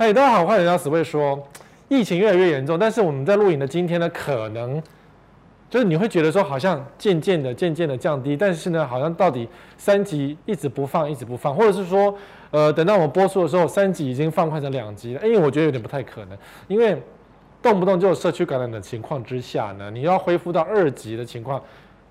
[0.00, 1.36] 嗨，大家好，欢迎来到死会说。
[1.88, 4.80] 疫情越来越严重，但是我们在录影的今天呢，可能
[5.68, 12.14] 就是你会觉得说，好像渐渐的、渐渐的降低，但是呢，好像到底三级一直不放，一直不放，或者是说，
[12.52, 16.96] 呃，等到我们播出的时候，三级已经放宽成两级了，因为我觉得有点不太可能，因为
[17.60, 21.60] 动不动就有社区感染的情况之下呢，你要恢复到二级的情况，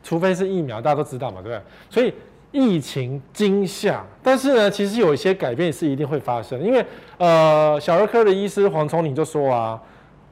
[0.03, 1.61] 除非是疫苗，大家都知道嘛，对不对？
[1.89, 2.13] 所以。
[2.57, 6.83] 疫情惊吓，但是呢，其实有一些改变是一定会发生，因为
[7.19, 9.79] 呃，小儿科的医师黄崇宁就说啊，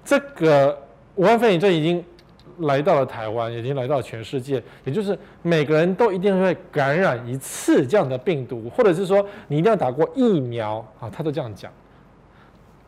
[0.03, 0.75] 这个
[1.13, 2.03] 武汉肺炎就已经
[2.61, 11.71] 来到了台湾，已经来到了全世界，也就是每个人都一定会感染一次这样的病毒，或者是说你一定要打过疫苗啊，他都这样讲，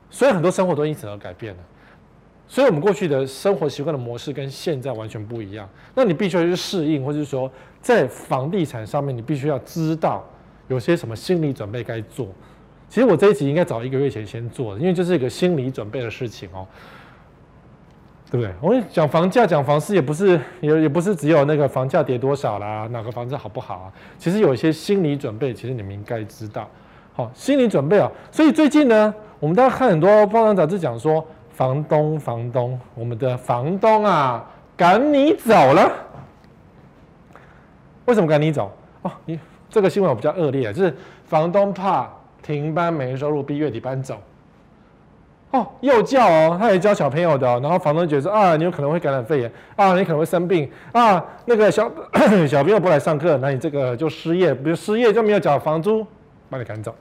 [0.10, 1.60] 所以很多生活都因此而改变了。
[2.50, 5.68] 所以，我们过去的生活习惯的模式跟现在完全不一样。
[5.94, 7.52] 那你必须要去适应，或者是说，
[7.82, 10.26] 在房地产上面，你必须要知道
[10.70, 12.30] 有些什么心理准备该做。
[12.88, 16.66] 其实我这一集应该早一个月前先做的，因为这是一个心理准备的事情哦，
[18.32, 18.54] 对不对？
[18.62, 23.92] 我讲房价、讲房市，也不是也也不是只有那个房价跌多少啦，哪个房子好不好啊？
[24.18, 26.70] 其实有一些心理准备，其实你们应该知道。
[27.14, 28.10] 好，心理准备啊。
[28.32, 31.28] 所以最近呢，我们大家看很多报章杂志讲说。
[31.58, 34.46] 房东，房东，我们的房东啊，
[34.78, 35.92] 赶你走了。
[38.06, 38.72] 为什么赶你走？
[39.02, 42.08] 哦，你这个新闻比较恶劣，就是房东怕
[42.44, 44.22] 停班没收入，逼月底搬走。
[45.50, 51.92] 哦，幼教哦，他也教小朋友的，然后房东觉得啊，你有可能会感染肺炎啊，你可能会生病啊，那个小
[52.48, 56.06] 小朋友不来上课，那你这个就失业，比如失业就没有缴房租，
[56.52, 56.94] 把你赶走。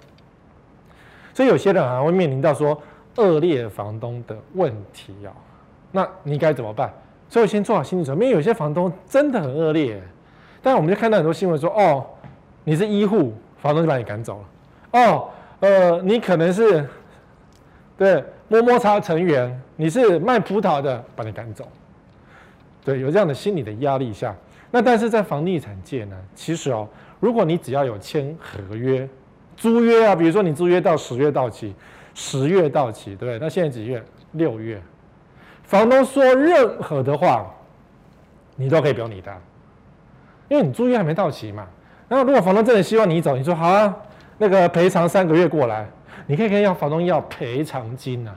[1.35, 2.81] 所以有些人啊会面临到说。
[3.17, 5.33] 恶劣房东的问题啊，
[5.93, 6.93] 那你该怎么办？
[7.29, 10.01] 所以先做好心理准备，因为有些房东真的很恶劣。
[10.63, 12.07] 但我们就看到很多新闻说，哦，
[12.63, 14.39] 你是医护，房东就把你赶走
[14.93, 15.01] 了。
[15.01, 15.29] 哦，
[15.61, 16.89] 呃，你可能是
[17.97, 21.67] 对摸摸茶成员，你是卖葡萄的，把你赶走。
[22.85, 24.35] 对，有这样的心理的压力下，
[24.71, 26.87] 那但是在房地产界呢，其实哦，
[27.19, 29.09] 如果你只要有签合约、
[29.57, 31.75] 租约啊，比如说你租约到十月到期。
[32.19, 33.39] 十月到期，对不对？
[33.39, 34.03] 那现在几月？
[34.33, 34.81] 六月。
[35.65, 37.45] 房东说任何的话，
[38.57, 39.37] 你都可以不用理他，
[40.49, 41.67] 因为你租约还没到期嘛。
[42.09, 43.95] 然后如果房东真的希望你走，你说好啊，
[44.39, 45.87] 那个赔偿三个月过来，
[46.27, 48.35] 你可以跟要房东要赔偿金啊，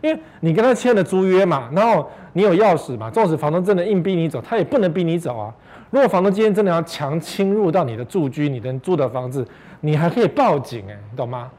[0.00, 5.52] 因为你跟他签了租约嘛，然后你有钥匙嘛，纵使房东真的硬逼你走，他也不能逼你走啊。
[5.90, 9.46] 如果房东今天真的要强侵入到你的住居、你的住的房子，
[9.80, 11.50] 你还可以报警哎，懂吗？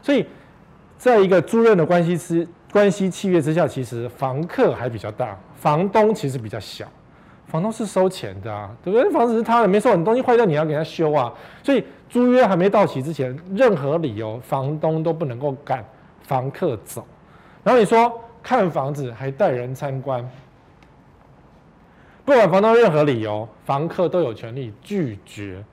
[0.00, 0.26] 所以。
[1.02, 6.86] 在一个租赁的关系之关系契约之下，其实房客还比较大，房东其实比较小。
[7.48, 9.10] 房东是收钱的啊，对不对？
[9.10, 11.34] 房子是他的，没错，你东西坏掉你要给他修啊。
[11.60, 15.84] 所以租约还没到期之前，任何理由房东都不能够赶
[16.20, 17.04] 房客走。
[17.64, 20.24] 然后你说看房子还带人参观，
[22.24, 25.64] 不管房东任何理由，房客都有权利拒绝。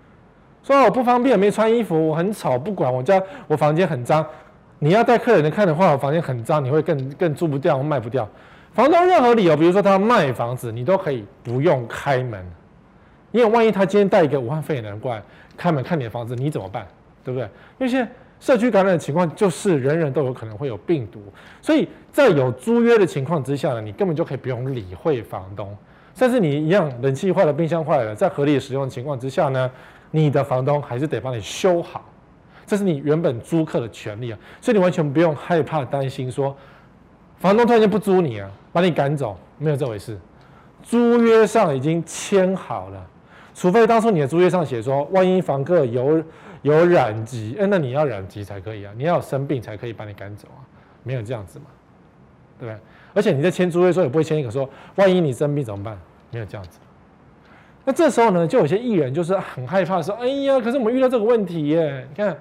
[0.63, 4.25] 说我不方便，没穿衣服，我很丑，不管我家我房间很脏。
[4.79, 8.27] 你要带客人来看的话，房间很脏，你会更更租不掉卖不掉。
[8.71, 12.45] 房东任何理由，比如说他卖房子，你都可以不用开门，
[13.31, 15.21] 因为万一他今天带一个武汉肺炎的人过来
[15.57, 16.87] 开门看你的房子，你怎么办？
[17.23, 17.45] 对不对？
[17.77, 18.09] 因为现在
[18.39, 21.21] 社区感染的情况就是人人都有可能会有病毒，
[21.61, 25.75] 所以在有租约的情况之下呢，你根本就可以不用理会房东，
[26.15, 29.69] 甚至你一样冷气坏了、冰箱坏了，在合理使用的情况之下呢，
[30.11, 32.05] 你的房东还是得帮你修好。
[32.69, 36.55] 这是你原本租客的权利啊，所以你完全不用害怕担心说，
[37.39, 40.15] 房东突然间不租你啊，把你赶走，没有这回事。
[40.83, 43.03] 租约上已经签好了，
[43.55, 46.23] 除非当初你的租约上写说，万一房客有
[46.61, 50.61] 有染疾，哎，那你要染疾才可以啊，你要生病才可以把你赶走啊，
[51.01, 51.65] 没有这样子嘛，
[52.59, 52.79] 对不对？
[53.15, 55.97] 而且你在签租约的时候也不会签一个说，万一你生病怎么办？
[56.29, 56.77] 没有这样子。
[57.83, 62.37] 那这时候呢，就有些艺人就是很害怕说，哎呀，可是我们遇到这个问题耶，你看。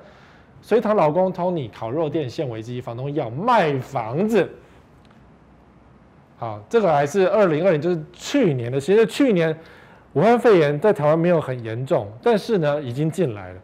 [0.61, 4.49] 隋棠老公 Tony 烤肉店陷危机，房东要卖房子。
[6.37, 8.79] 好，这个还是二零二零，就是去年的。
[8.79, 9.57] 其实去年
[10.13, 13.61] 武汉肺炎在台湾没有很严重，但是呢，已经进来了。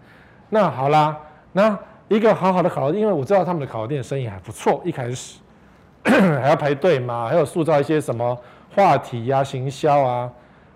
[0.51, 1.17] 那好啦，
[1.53, 5.39] 那一个好好的烤肉店，因为我知道他们的烤肉店生意还不错，一开始
[6.05, 8.37] 还要排队嘛，还有塑造一些什么
[8.75, 10.31] 话题呀、啊、行销啊。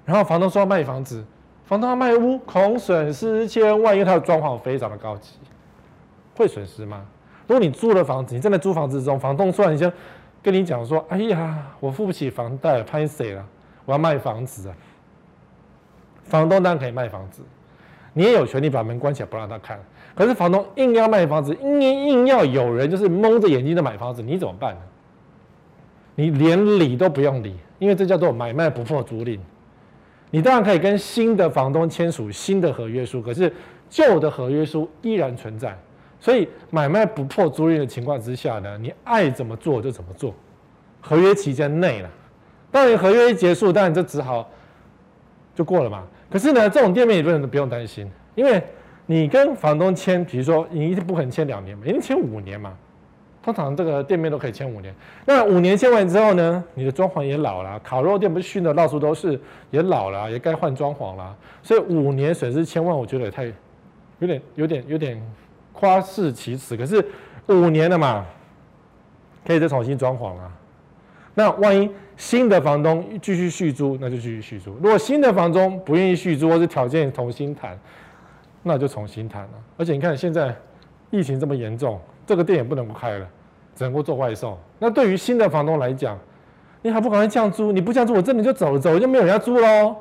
[0.05, 1.25] 然后房东说要卖房子，
[1.65, 5.33] 房东要卖屋，恐损失千万，因为他的装潢非常的高级。
[6.39, 7.05] 会损失吗？
[7.49, 9.93] 如果你租了房子，你正在租房子中，房东突然间
[10.41, 13.45] 跟你讲说：“哎呀，我付不起房贷，拍谢了，
[13.85, 14.75] 我要卖房子啊。”
[16.23, 17.43] 房东当然可以卖房子，
[18.13, 19.81] 你也有权利把门关起来不让他看。
[20.15, 24.81] 可是房东硬要卖房子，硬硬要有人就是蒙着眼睛的买房子，你怎么办呢？
[26.15, 29.39] 你连理都不用理，因为这叫做买卖不破租赁。
[30.31, 33.51] 你当然可以跟新的房东签署新的合约书，可是
[33.89, 35.77] 旧的合约书依然存在。
[36.21, 40.35] 所以买卖不破租赁的情况之下呢，你爱怎么做就怎么做，
[41.01, 42.11] 合约期间内了。
[42.71, 44.49] 当然合约一结束，当然就只好
[45.55, 46.05] 就过了嘛。
[46.31, 48.63] 可是呢，这种店面也不能不用担心，因为
[49.07, 52.77] 你跟房东签，比如说你一定不可能签两年嘛，一定签五年嘛。
[53.41, 54.95] 通常这个店面都可以签五年，
[55.25, 63.45] 那五年签完之后呢，你的装潢也老了，烤肉店不是熏的到处都是，也老了，也该换装潢了，所以五年损失千万，我觉得也太
[64.19, 65.23] 有点有点有点
[65.79, 66.77] 夸饰其词。
[66.77, 67.05] 可是
[67.47, 68.25] 五年了嘛，
[69.47, 70.51] 可以再重新装潢啊。
[71.35, 74.75] 那万一新的房东继续续租，那就继续续租。
[74.83, 77.79] 如果新的房东不愿意续租，或是条件重新谈，
[78.63, 79.51] 那就重新谈了。
[79.77, 80.55] 而且你看现在
[81.11, 83.27] 疫情这么严重，这个店也不能不开了。
[83.77, 84.59] 只能够做外送。
[84.81, 86.19] 那对于新的房东来讲，
[86.83, 87.71] 你还不赶快降租？
[87.71, 89.95] 你不降租，我真的就走了，走了就没有人要租喽。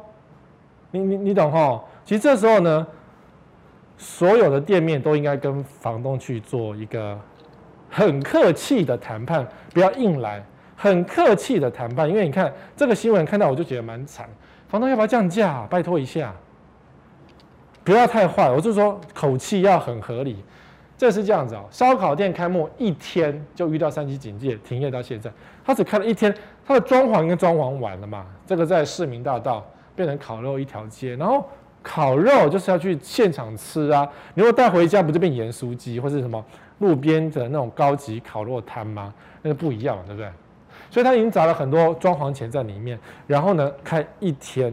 [0.90, 1.80] 你你你懂哈？
[2.04, 2.88] 其实这时候呢，
[3.98, 7.20] 所有的店面都应该跟房东去做一个
[7.90, 10.44] 很客气的谈判，不要硬来，
[10.76, 12.08] 很客气的谈判。
[12.08, 14.30] 因为你看这个新闻看到我就觉得蛮惨，
[14.70, 15.66] 房东要不要降价？
[15.70, 16.34] 拜托一下，
[17.84, 18.50] 不要太坏。
[18.52, 20.44] 我就说口气要很合理。
[20.98, 25.32] 这是这样子哦，烧烤店开幕一天就遇到三级警戒，停业到现在。
[25.64, 26.34] 他只开了一天，
[26.66, 28.26] 他的装潢跟装潢完了嘛？
[28.48, 29.64] 这个在市民大道
[29.96, 31.48] 变成烤肉一条街，然后
[31.90, 34.06] 烤肉就是要去现场吃啊。
[34.34, 36.44] 你如果带回家，不就变盐酥鸡或是什么
[36.80, 39.14] 路边的那种高级烤肉摊吗？
[39.42, 40.30] 那个不一样，对不对？
[40.90, 44.72] 所以他已经砸了很多装潢钱在里面，然后呢，开一天，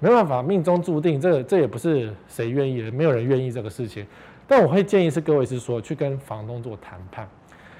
[0.00, 4.04] 没办法，命中注定，这这也不是谁愿意的，没有人愿意这个事情。
[4.48, 7.26] 但我会建议是各位是说去跟房东做谈判，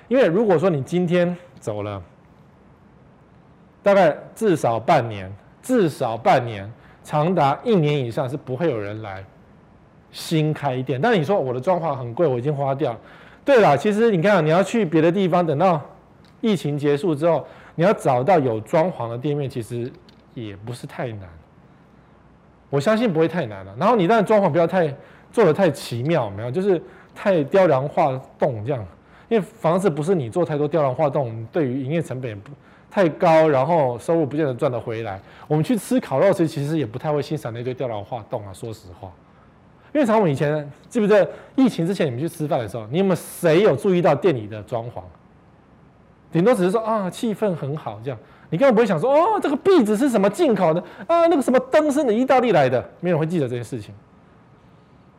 [0.06, 2.00] 因为如果说你今天走了，
[3.82, 5.30] 大概至少半年，
[5.60, 9.24] 至少半年，长达一年以上是不会有人来
[10.10, 11.00] 新开店。
[11.00, 12.96] 但你说我的装潢很贵，我已经花掉。
[13.44, 15.80] 对了，其实你看，你要去别的地方，等到
[16.40, 19.90] 疫情结束之后，你要找到有装潢的店面，其实
[20.34, 21.28] 也不是太难。
[22.70, 23.74] 我相信不会太难了。
[23.78, 24.94] 然后你当然装潢不要太。
[25.32, 26.78] 做的太奇妙，没有，就是
[27.14, 28.86] 太雕梁画栋这样。
[29.30, 32.50] 因为房子不是你做太多雕梁画栋，对于营业成本也不
[32.92, 35.18] 太高，然后收入不见得赚得回来。
[35.48, 38.52] 我们去吃烤肉时，其实也不太会欣赏那堆雕梁画栋啊。
[38.52, 39.10] 说实话，
[39.94, 45.00] 因为常我们以前记不记得疫情之前你们去吃饭的时候，你有没有谁有注意到店里的装潢？
[46.30, 48.18] 顶多只是说啊，气氛很好这样，
[48.50, 53.94] 你根本不会想说哦，这个壁纸是什么进口的啊，那个什么灯是你意大利来的，没有人会记得这件事情。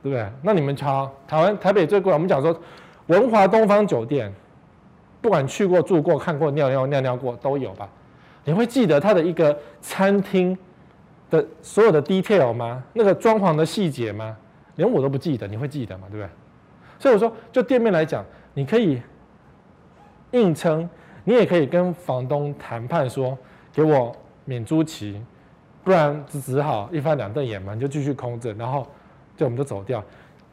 [0.03, 0.27] 对不对？
[0.41, 2.53] 那你们瞧，台湾台北最贵，我们讲说
[3.07, 4.29] 文华东方酒店，
[5.23, 7.89] 不管去过住过看过尿尿尿尿过都有吧？
[8.43, 10.55] 你会记得它的一个餐厅
[11.31, 12.83] 的所有的 detail 吗？
[12.93, 14.37] 那个装潢的细节吗？
[14.75, 16.07] 连我都不记得，你会记得吗？
[16.11, 16.29] 对不对？
[16.99, 18.23] 所以我说，就店面来讲，
[18.53, 19.01] 你可以
[20.31, 20.87] 硬撑，
[21.23, 23.35] 你也可以跟房东谈判说，
[23.71, 24.15] 给我
[24.45, 25.19] 免租期，
[25.83, 28.85] 不然只只好一翻两瞪眼嘛，你就继续空着，然后。
[29.35, 30.01] 就我们就走掉，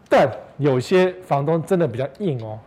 [0.08, 0.26] 但
[0.56, 2.58] 有些房东真的比较硬哦，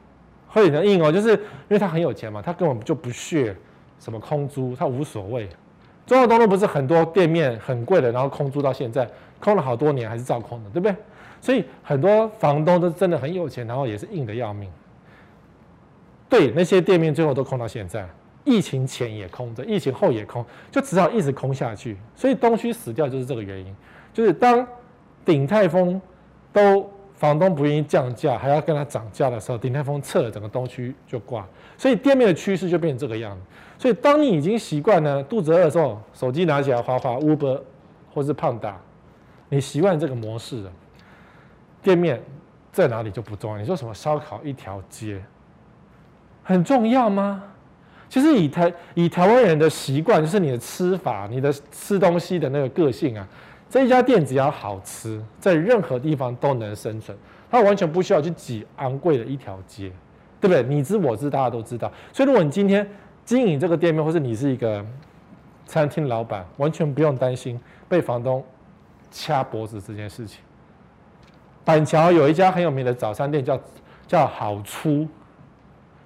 [0.53, 3.53] 会很硬哦，就是因为他很有钱嘛，他根本就不屑
[3.99, 5.49] 什么空租，他无所谓。
[6.05, 9.05] 中国东路不是很多店面很贵的，然后空租到现在
[9.39, 10.95] 空了好多年还是照空的，对不对？
[11.41, 14.69] 所以很多房东都真的很有钱，然后也是硬的要命。
[16.29, 18.07] 对，那些店面最后都空到现在，
[18.43, 21.97] 疫情前也空着，疫情后也空，就只好一直空下去。
[22.15, 23.75] 所以东区死掉就是这个原因，
[24.13, 24.65] 就是当。
[25.25, 26.01] 鼎泰丰
[26.51, 26.91] 都
[27.23, 33.41] 房东不愿意降价，还要跟他涨价的时候，鼎泰丰撤了，整个东区就挂，所以店面的趋势就变成这个样子。
[33.77, 37.61] 所以当你已经习惯了肚子饿的时候，手机拿起来滑滑 Uber
[38.13, 38.77] 或是胖达，
[39.47, 40.71] 你习惯这个模式了，
[41.81, 42.21] 店面
[42.73, 43.57] 在哪里就不重要。
[43.57, 45.23] 你说什么烧烤一条街
[46.43, 47.41] 很重要吗？
[48.09, 53.25] 其实以台以台湾人的习惯，就是你的吃法，你的吃东西的那个个性啊。
[53.73, 57.17] 这一家店只要好吃，在任何地方都能生存，
[57.49, 59.91] 它完全不需要去挤昂贵的一条街，
[60.39, 60.61] 对不对？
[60.61, 61.91] 你知我知，大家都知道。
[62.11, 62.87] 所以，如果你今天
[63.25, 64.85] 经营这个店面，或是你是一个
[65.65, 68.45] 餐厅老板，完全不用担心被房东
[69.09, 70.43] 掐脖子这件事情。
[71.65, 73.63] 板桥有一家很有名的早餐店叫，叫
[74.05, 75.07] 叫好出，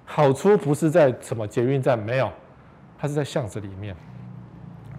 [0.06, 2.32] 好出不是在什么捷运站，没有，
[2.98, 3.94] 它是在巷子里面。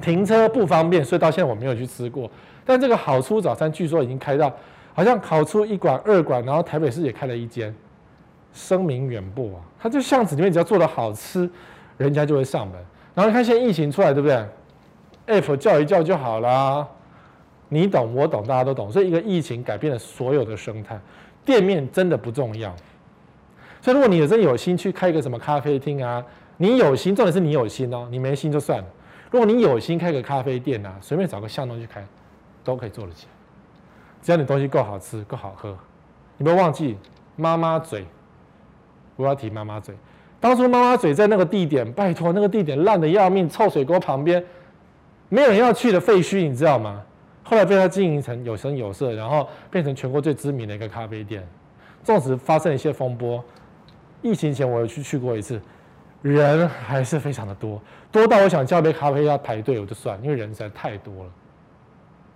[0.02, 2.30] 停车不方便，所以到现在我没有去吃过。
[2.66, 4.54] 但这个好出早餐据说已经开到，
[4.94, 7.74] 好像好出一馆、二馆，然后台北市也开了一间，
[8.54, 9.62] 声名远播啊。
[9.80, 11.50] 它就巷子里面只要做的好吃，
[11.98, 12.76] 人家就会上门。
[13.16, 14.46] 然后你看现在疫情出来，对不对
[15.28, 16.88] ？App 叫一叫就好啦。
[17.68, 18.92] 你懂我懂，大家都懂。
[18.92, 21.00] 所以一个疫情改变了所有的生态，
[21.46, 22.76] 店面真的不重要。
[23.82, 26.24] 所以如果你有真有心去开一个什么咖啡厅啊，
[26.58, 28.86] 你有心，重点是你有心哦，你没心就算了。
[29.32, 32.06] 如果你有心开个咖啡店啊，随便找个巷弄去开，
[32.64, 33.32] 都可以做得起来。
[34.22, 35.78] 只要你东西够好吃、够好喝，
[36.38, 36.98] 你不要忘记
[37.36, 38.06] 妈妈嘴，
[39.16, 39.96] 不要提妈妈嘴。
[40.40, 44.44] 当初妈妈嘴在那个地点，拜托那个地点烂的要命，臭水沟旁边，
[45.30, 47.04] 没有人要去的废墟，你知道吗？
[47.44, 51.48] 后来被他经营成有声有色，然后变成全国最知名的一个咖啡店。
[52.04, 53.44] 纵使发生一些风波，
[54.22, 55.62] 疫情前我有去去过一次，
[56.22, 61.32] 人还是非常的多，多到我想叫杯咖啡要排队我就算，因为人实在太多了。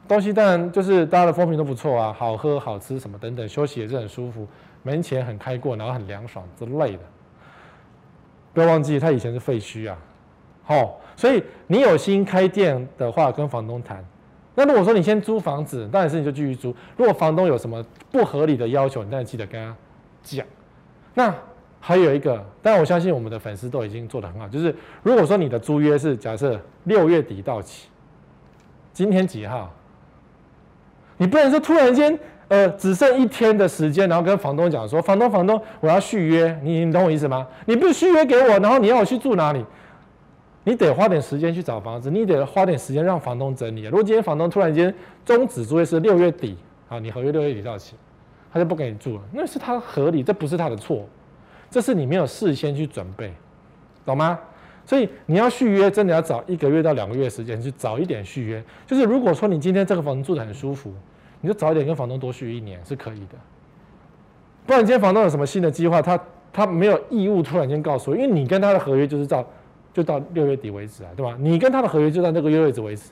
[0.08, 4.48] 东西当然就是大家的风评都不错啊，好喝好吃什么等等，休息也是很舒服，
[4.84, 7.00] 门前很开阔，然后很凉爽之类的。
[8.54, 9.98] 不要忘记，他以前是废墟啊，
[10.64, 14.04] 好、所以你有心开店的话，跟房东谈。
[14.56, 16.76] 那如果说你先租房子，当然是你就继续租。
[16.96, 19.76] 如果房东有什么不合理的要求，你当然记得跟他
[20.22, 20.46] 讲。
[21.16, 21.34] 那
[21.86, 24.74] 还有一个，但我相信我们的粉丝都已经做得很好，就是
[25.04, 27.90] 如果说你的租约是假设六月底到期，
[28.94, 29.70] 今天几号？
[31.18, 32.18] 你不能说突然间。
[32.50, 37.48] 呃，只剩一天的时间，然后跟房东讲说：“房东，房东，我要续约，你你懂我意思吗？
[37.66, 39.66] 你不续约给我，然后你要我去住哪里？
[40.66, 43.84] 你得花点时间去找房子，你得花点时间让房东整理。
[43.86, 44.94] 如果今天房东突然间
[45.26, 46.56] 终止租约是六月底，
[46.90, 47.96] 啊，你合约六月底到期，
[48.52, 51.08] 他就不给你住了，那是他合理，这不是他的错，
[51.74, 53.34] 这是你没有事先去准备，
[54.06, 54.40] 懂吗？
[54.86, 58.64] 所以你要续约，真的要找一个月到两个月时间去早一点续约。
[58.86, 60.94] 就是如果说你今天这个房子住得很舒服。
[61.46, 63.36] 你就早一点跟房东多续一年是可以的，
[64.66, 66.18] 不然今天房东有什么新的计划，他
[66.54, 69.46] 他没有义务突然间告诉我，因为你跟他的合约就是到
[69.94, 71.36] 就到六月底为止啊，对吧？
[71.38, 73.12] 你跟他的合约就到那个月为止为止。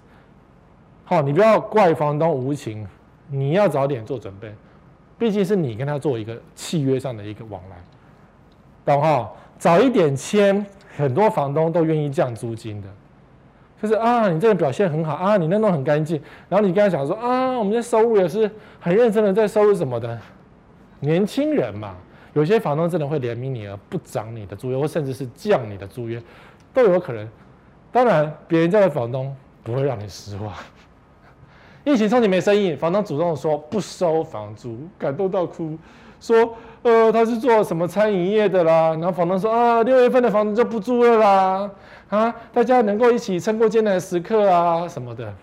[1.04, 2.88] 好，你不要怪房东无情，
[3.30, 4.50] 你要早点做准备，
[5.20, 7.76] 毕竟是你跟他做一个契约上的一个往来，
[8.86, 9.32] 懂哈？
[9.58, 10.66] 早一点签，
[10.98, 12.88] 很多房东都愿意降租金的。
[13.82, 20.20] 就是啊，你这个表现很好啊，你那弄很干净，然后你跟他讲说啊，我们的收入也是很认真的在收入什么的，
[21.00, 21.96] 年轻人嘛，
[22.34, 26.22] 有些房东真的会怜悯你而不涨你的租约，或甚至是降你的租约，
[26.74, 27.28] 都有可能。
[27.92, 30.54] 当然，别人家的房东不会让你失望。
[31.84, 35.76] 疫情冲你没生意，房东主动说不收房租，感动到哭，
[36.20, 41.72] 说呃他是做什么餐饮业的啦，然后房东说啊，六月份的房子就不租了啦。
[42.10, 45.34] 啊，大家能够一起撑过艰难时刻啊，什么的。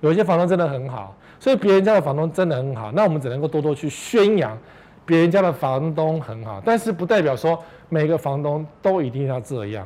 [0.00, 2.92] 有些房东真的很好，所以别人家的房东真的很好。
[2.92, 4.56] 那我们只能够多多去宣扬
[5.04, 9.84] 别人家的房东很好，但是不代表说每个房东都一定要这样。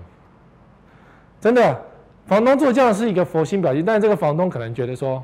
[1.41, 1.81] 真的，
[2.27, 5.23] 房东做这样是一个佛心表现，但是这个房东可能觉得说，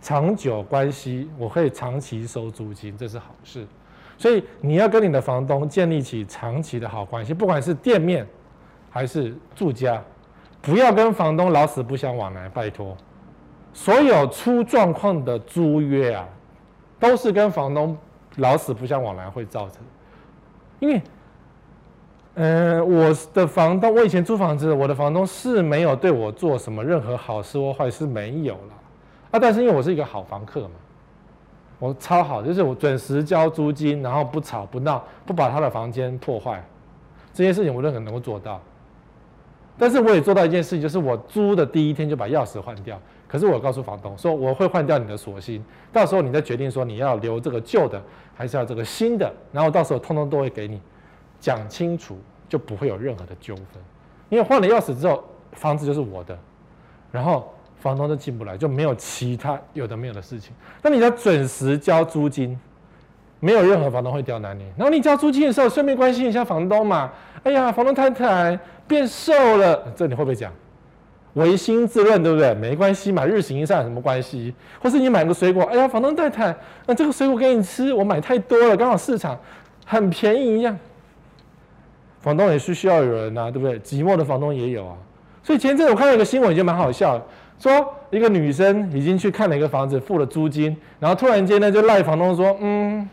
[0.00, 3.66] 长久关系我可以长期收租金，这是好事。
[4.18, 8.26] 所以你要跟你的房东建立起长期的好关系，不管是店面。
[8.88, 10.02] 还是住家，
[10.62, 12.96] 不要跟房东老死不相往来，拜托。
[13.74, 16.26] 所有出状况的租约啊，
[16.98, 17.94] 都是跟房东
[18.36, 19.82] 老死不相往来会造成。
[20.80, 21.02] 因为，
[22.36, 28.75] 嗯、我的房东，我以前租房子，我的房东是没有对我做什么任何好事或坏事，没有了
[29.36, 29.40] 那。
[29.40, 30.74] 但是因为我是一个好房客嘛，
[31.78, 36.64] 我超好，就是我准时交租金，然后不吵不闹，不把他的房间破坏，
[37.32, 38.60] 这些事情我都很能够做到。
[39.78, 42.98] 但是我也做到一件事情，就是我租的第一天就把钥匙换掉。
[43.28, 45.62] 可是我告诉房东说，我会换掉你的锁芯，
[45.92, 48.00] 到时候你再决定说你要留这个旧的，
[48.34, 50.80] 还是要这个新的，然后到时候通通都会给你
[51.38, 52.16] 讲清楚，
[52.48, 53.66] 就不会有任何的纠纷。
[54.30, 56.38] 因为换了钥匙之后，房子就是我的，
[57.12, 57.52] 然后
[57.86, 60.52] 房东就进不来，就没有其他有的没有的事情。
[60.82, 62.58] 那你要准时交租金。
[63.38, 64.64] 没有任何房东会刁难你。
[64.78, 67.12] 然后你交租金的时候，顺便关心一下房东嘛。
[67.44, 70.50] 哎呀，房东太太变瘦了，这你会不会讲？
[71.34, 72.54] 唯心自论，对不对？
[72.54, 74.54] 没关系嘛，日行一善什么关系？
[74.82, 79.38] 或是你买个水果，哎呀，房东太太，那这个水果给你吃，我买太多了，刚好市场
[79.84, 80.76] 很便宜一样。
[82.20, 83.78] 房东也是需要有人呐，对不对？
[83.80, 84.96] 寂寞的房东也有啊。
[85.42, 87.24] 所以前阵子我看到一个新闻，也蛮好笑的，
[87.58, 93.08] 说一个女生已经去看了一个房子，付了租金，然后突然间呢，就赖房东说，嗯。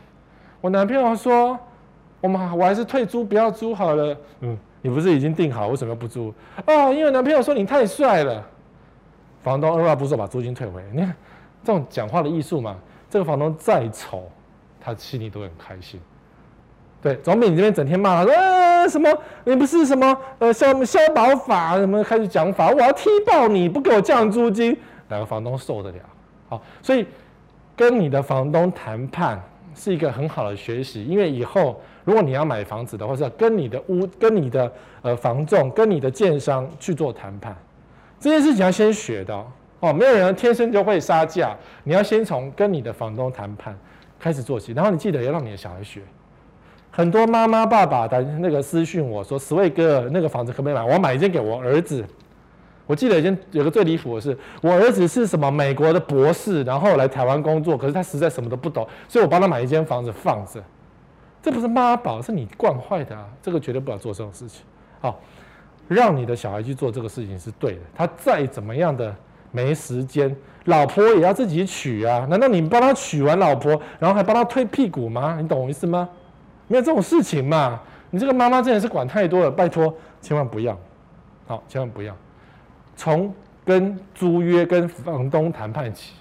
[0.62, 1.60] 我男朋友说
[2.22, 6.34] ：“我们我还是退租，不要租好了。”嗯，你不是已经定好，为什么不租？
[6.66, 8.42] 哦，因为男朋友说你太帅了。
[9.42, 10.82] 房东二话不说把租金退回。
[10.94, 11.14] 你看
[11.66, 12.78] 这种讲话的艺术嘛，
[13.10, 14.32] 这个房东再丑，
[14.80, 16.00] 他心里都很开心。
[17.04, 19.10] 对，总比你这边整天骂他说什么，
[19.44, 24.76] 你不是什么呃消消保法什么开始讲法，我要踢爆你，不给我降租金，
[25.10, 25.98] 哪个房东受得了？
[26.48, 27.06] 好，所以
[27.76, 29.42] 跟你的房东谈判
[29.76, 37.54] 是一个很好的学习，因为以后如果你要买房子的话，是要跟你的屋、跟你的呃房仲、跟你的建商去做谈判，
[38.18, 39.46] 这件事情要先学的
[39.82, 43.78] 哦，没有人天生就会杀价，你要先从跟你的房东谈判
[44.18, 46.02] 开始做起，然后你记得要让你的小孩学。
[46.96, 50.84] 很多妈妈爸爸的那个私讯我说十位哥，那个房子可不可以买？
[50.84, 52.06] 我要买一间给我儿子。”
[52.86, 60.62] 我记得以前有个最离谱的是，我儿子是什么美国的博士，然后来台湾工作，可是他实在什么都不懂，所以我帮他买一间房子放着。
[61.42, 63.28] 这不是妈宝，是你惯坏的啊！
[63.42, 64.64] 这个绝对不要做这种事情。
[65.02, 65.20] 好，
[65.88, 67.80] 让你的小孩去做这个事情是对的。
[67.96, 69.16] 他再怎么样的
[69.52, 70.36] 没时间，
[70.66, 72.28] 老婆也要自己娶啊！
[72.30, 75.40] 难道你帮他娶完老婆，然后还帮他推屁股吗？
[75.42, 76.08] 你懂我意思吗？
[76.68, 77.80] 没有这种事情嘛！
[78.10, 80.78] 你这个妈妈真的是管太多了，拜托，千万不要，
[81.48, 82.16] 好，千万不要，
[82.96, 83.34] 从
[83.66, 86.14] 跟租约跟房东谈判起，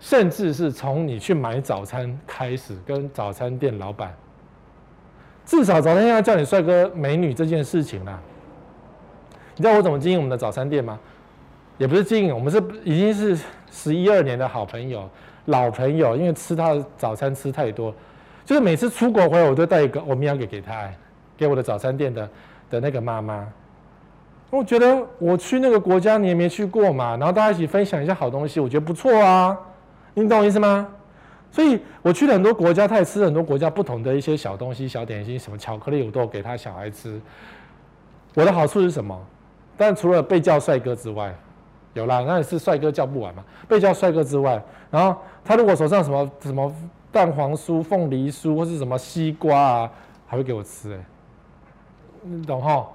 [0.00, 4.12] 甚至是从你去买早餐开始，跟早餐店老板，
[5.44, 8.20] 至少早餐店要叫你帅哥美女这件事情啦。
[9.54, 10.98] 你知道我怎么经营我们的早餐店吗？
[11.78, 13.38] 也不是经营，我们是已经是
[13.70, 15.08] 十一二年的好朋友、
[15.46, 17.94] 老朋友，因为吃他的早餐吃太多。
[18.44, 20.88] 就是每次出国回来，我都带一个欧米茄给给他，
[21.36, 22.28] 给我的早餐店的
[22.68, 23.46] 的那个妈妈。
[24.50, 29.56] 我觉得我去那个国家，你也没去过嘛，然后大家一起分享一下好东西，我觉得不错啊。
[30.12, 30.86] 你懂我意思吗？
[31.50, 37.18] 所以我去了很多国家，他也吃了很多国家不同的一些小东西、小点心，什么巧克力，我都给他小孩吃。
[38.34, 39.18] 我的好处是什么？
[39.76, 41.34] 但除了被叫帅哥之外，
[41.94, 43.44] 有啦，那也是帅哥叫不完嘛。
[43.68, 46.74] 被叫帅哥之外，然后他如果手上什么什么。
[47.12, 49.92] 蛋黄酥、凤梨酥或是什么西瓜啊，
[50.26, 50.98] 还会给我吃哎、
[52.22, 52.88] 你懂哈？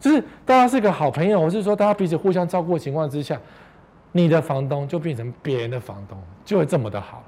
[0.00, 3.40] 就是大家是一个好朋友，我是说大家彼此互相照顾的情况之下，
[4.12, 7.22] 你的房东就变成别人的房东，就会这么的好，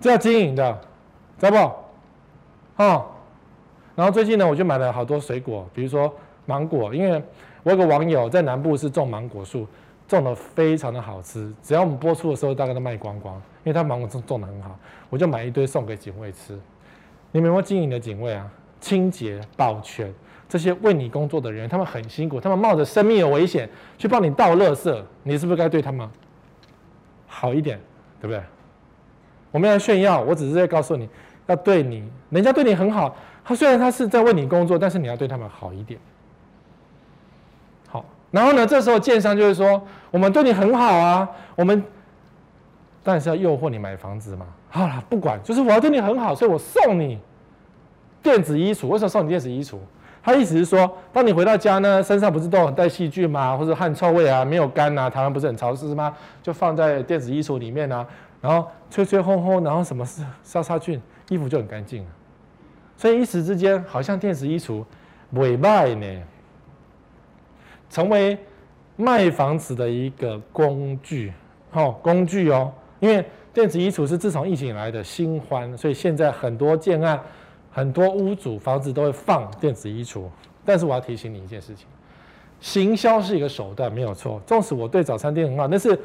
[0.00, 0.80] 这要经营的，
[1.38, 2.82] 知道不？
[2.82, 3.06] 哈。
[3.94, 6.12] 然后最近呢，我就买了好多水果，比如说
[6.44, 7.22] 芒果，因为
[7.62, 9.66] 我有个网友在南部是种芒果树，
[10.08, 13.34] 种的非常的好吃，只要我们播出的时候，大概都卖光光。
[13.64, 14.78] 因为他芒果种种的很好，
[15.10, 16.52] 我就买一堆送给警卫吃。
[17.32, 18.48] 你们有没有经营的警卫啊？
[18.80, 20.14] 清洁、保全
[20.48, 26.08] 这些为你工作的人，他们很辛苦，他们冒着生命的危险去帮你倒垃圾，你是不是该对他们
[27.26, 27.80] 好一点？
[28.20, 28.40] 对不对？
[29.50, 31.08] 我没有炫耀，我只是在告诉你
[31.46, 35.98] 要对你，人家对你很好，他虽然他是在为你工作，但是你要对他们好一点。
[38.30, 41.82] 然后呢，这时候建商就会说：我们对你很好啊，我们。
[43.08, 44.44] 但是要诱惑你买房子嘛？
[44.68, 47.16] 好了，不管，就是我要对你很好，所以我送你
[48.20, 48.88] 电子衣橱。
[48.88, 49.76] 为什么送你电子衣橱？
[50.24, 53.56] 他意思是说，当你回到家呢，身上不是都很带细菌吗？
[53.56, 55.08] 或者汗臭味啊，没有干啊？
[55.08, 56.12] 台湾不是很潮湿吗？
[56.42, 58.04] 就放在电子衣橱里面啊，
[58.40, 62.08] 然后吹吹烘烘，然后什么事杀杀菌，衣服就很干净了。
[62.96, 64.84] 所以一时之间，好像电子衣橱
[65.34, 66.22] 尾卖呢，
[67.88, 68.36] 成为
[68.96, 71.32] 卖房子的一个工具，
[71.72, 72.72] 哦，工具哦。
[73.00, 77.20] 因为电子衣橱是自从疫情以来的新欢，所以现在很多建案、
[77.70, 80.24] 很多屋主房子都会放电子衣橱。
[80.64, 81.86] 但是我要提醒你一件事情：
[82.58, 84.40] 行销是一个手段，没有错。
[84.46, 85.98] 纵使我对早餐店很好，但是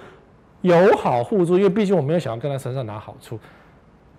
[0.61, 3.39] 友好互助，因为毕竟我没有想要跟他身上拿好处。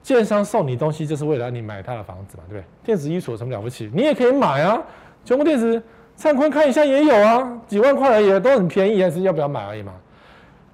[0.02, 2.64] 建商送你东西就是为了让你买他的房子嘛，对不对？
[2.82, 3.88] 电子衣橱有什么了不起？
[3.94, 4.82] 你也可以买啊，
[5.24, 5.80] 全国电子
[6.22, 9.92] 灿坤看一下也有啊，几万块而已，都很便宜，还是要不要买而已嘛。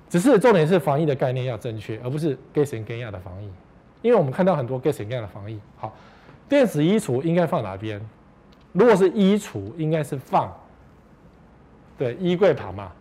[0.06, 3.48] 只是重点是防疫的概念要正确，而不是给谁给样的防疫。
[4.02, 5.58] 因为我们看到很多给谁给样的防疫。
[5.78, 5.96] 好，
[6.50, 7.98] 电子衣橱应该放哪边？
[8.74, 10.54] 如果是衣橱，应该是放
[11.96, 12.92] 对衣柜旁嘛，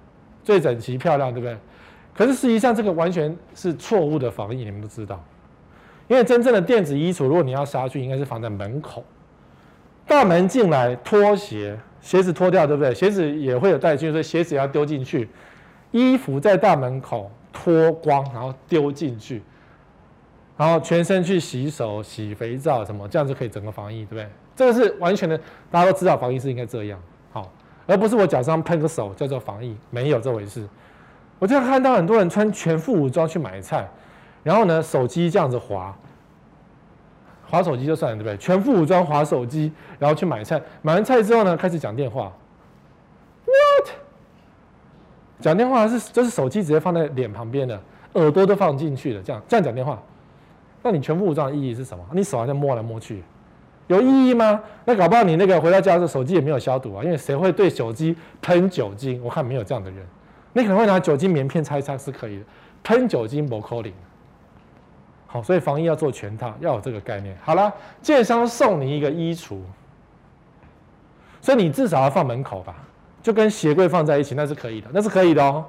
[0.42, 1.58] 最整齐漂亮，对不对？
[2.14, 5.22] 可是实际上这个完全是错误的防疫，你们都知道。
[6.08, 9.04] 因为真正的电子衣橱，如果你要杀菌，应该是放在门口，
[10.08, 12.94] 大门进来脱鞋，鞋子脱掉，对不对？
[12.94, 15.28] 鞋子也会有带菌，所以鞋子要丢进去。
[15.92, 19.42] 衣服在大门口脱光，然后丢进去，
[20.58, 24.28] 然后全身去洗手、洗肥皂什么，这样就可以整个防疫，对不对？
[24.56, 25.40] 这个是完全的，
[25.72, 27.00] 大家都知道防疫是应该这样，
[27.32, 27.52] 好，
[27.86, 30.68] 而不是我脚上喷个手叫做防疫，没有这回事。
[31.40, 33.88] 我就看到很多人穿全副武装去买菜，
[34.44, 35.96] 然后呢，手机这样子滑，
[37.50, 38.38] 滑手机就算了，对不对？
[38.38, 42.32] 全副武装滑手机，然后去买菜，买完菜之后呢，开始讲电话。
[43.46, 43.90] What？
[45.40, 47.80] 讲电话是就是手机直接放在脸旁边的，
[48.14, 50.02] 耳朵都放进去了，这样这样讲电话。
[50.84, 52.04] 那你全副武装的意义是什么？
[52.12, 53.24] 你手还在摸来摸去，
[53.88, 54.62] 有意义吗？
[54.86, 59.22] 那搞不好你那个回到家的时候，手机也没有消毒啊，因为谁会对手机喷酒精？
[59.24, 60.06] 我看没有这样的人。
[60.54, 62.46] 你可能会拿酒精棉片擦一擦是可以的，
[62.84, 63.92] 喷酒精不可能。
[65.30, 67.38] 好，所以防疫要做全套，要有这个概念。
[67.44, 69.60] 好了，建商送你一个衣橱，
[71.42, 72.74] 所以你至少要放门口吧，
[73.22, 75.66] 就跟鞋柜放在一起，那是可以的，那是可以的哦。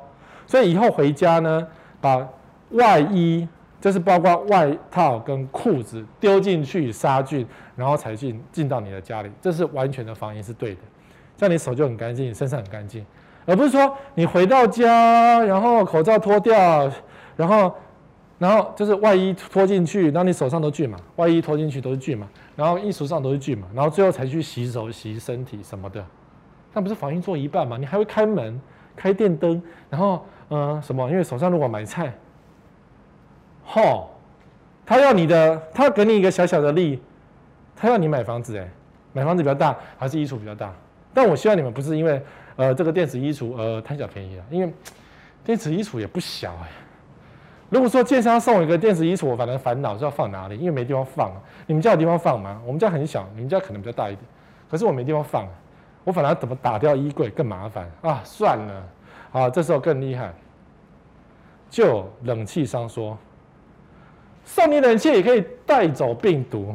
[0.46, 1.66] 所以以后回家呢，
[2.00, 2.24] 把
[2.70, 3.48] 外衣，
[3.80, 7.44] 就是包括外套跟裤子丢进去杀菌，
[7.74, 10.80] 然后才进进到你的家里，这是完全的防疫是对的，
[11.36, 13.04] 这样你手就很干净，你身上很干净，
[13.44, 16.88] 而不是说你回到家，然后口罩脱掉，
[17.36, 17.74] 然后。
[18.38, 26.04] 然后就是外衣脱进去，然后你手上都菌嘛，外衣脱进去都是菌嘛，然后衣橱上都是菌嘛，然后最后才去洗手、洗身体什么的，
[26.72, 27.76] 那不是防疫做一半嘛？
[27.76, 28.60] 你还会开门、
[28.94, 31.10] 开电灯，然后嗯、什么？
[31.10, 32.14] 因为手上如果买菜，
[33.64, 34.10] 吼，
[34.86, 37.02] 他要你的，他要给你一个小小的力，
[37.74, 38.68] 他要你买房子哎，
[39.12, 40.72] 买房子比较大还是衣橱比较大？
[41.12, 42.22] 但我希望你们不是因为
[42.54, 44.72] 呃这个电子衣橱呃贪小便宜啊，因为
[45.44, 46.68] 电子衣橱也不小哎。
[47.70, 51.30] 如果说建商送我一个电子衣橱，我反正烦恼是要放哪里，因为没地方放。
[51.66, 52.60] 你们家有地方放吗？
[52.64, 54.22] 我们家很小，你们家可能比较大一点，
[54.70, 55.46] 可是我没地方放，
[56.04, 58.22] 我反而怎么打掉衣柜更麻烦啊！
[58.24, 58.88] 算了，
[59.32, 60.32] 啊，这时候更厉害，
[61.68, 63.18] 就冷气商说，
[64.46, 66.74] 送你冷气也可以带走病毒。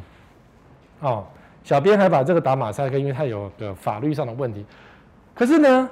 [0.99, 1.25] 哦，
[1.63, 4.63] 小编还把这个打马赛克，因为它有个法律上的问题。
[5.33, 5.89] 可是呢？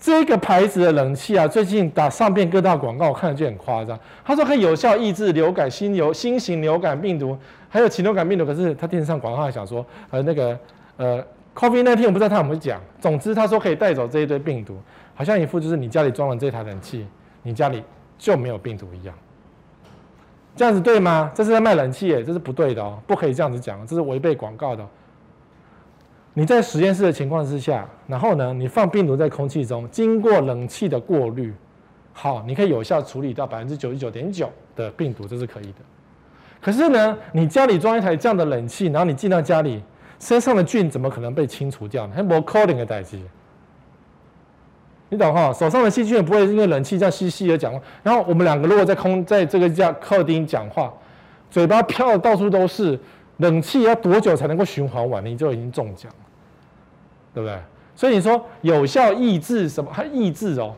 [0.00, 3.98] 这个牌子的冷气啊，最近打上遍各大广告，我看了就很夸张。
[4.24, 7.36] 他说可以有效抑制流感新流新型流感病毒，
[7.68, 8.46] 还有禽流感病毒。
[8.46, 10.58] 可是他电视上广告还想说，呃，那个
[10.96, 12.80] 呃，COVID 那天我不知道他有没有讲。
[13.00, 14.80] 总之他说可以带走这一堆病毒，
[15.16, 17.04] 好像一副就是你家里装了这台冷气，
[17.42, 17.82] 你家里
[18.16, 19.12] 就没有病毒一样。
[20.54, 21.30] 这样子对吗？
[21.34, 24.86] 这是在卖冷气耶，这是不对的哦，不可以这样子讲，这是违背广告的。
[26.38, 31.52] 你在实验室的情况之下，然后呢，你放病毒在空气中，经过冷气的过滤，
[32.12, 35.80] 好，你可以有效处理到百分之九十九点九的病毒，这是可以的。
[36.60, 39.82] 可是呢，你家里装一台这样的冷气，然后你进到家里，
[40.20, 42.12] 身上的菌怎么可能被清除掉呢？
[42.14, 43.18] 还没 coding 的代志，
[45.08, 45.52] 你懂哈？
[45.52, 47.80] 手上的细菌也不会因为冷气这样细细的讲话。
[48.04, 50.94] 然后我们两个如果在空在这个叫客厅讲话，
[51.50, 52.96] 嘴巴飘的到处都是，
[53.38, 55.24] 冷气要多久才能够循环完？
[55.24, 56.08] 你就已经中奖。
[57.38, 57.56] 对不对？
[57.94, 59.88] 所以你说有效抑制什么？
[59.94, 60.74] 它抑制哦，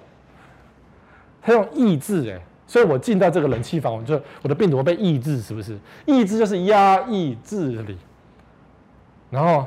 [1.41, 5.79] 它用抑制哎，所以我进到这个冷气房，我就我的病毒被抑制，是不是？
[6.05, 7.97] 抑制就是压抑治理，
[9.31, 9.67] 然后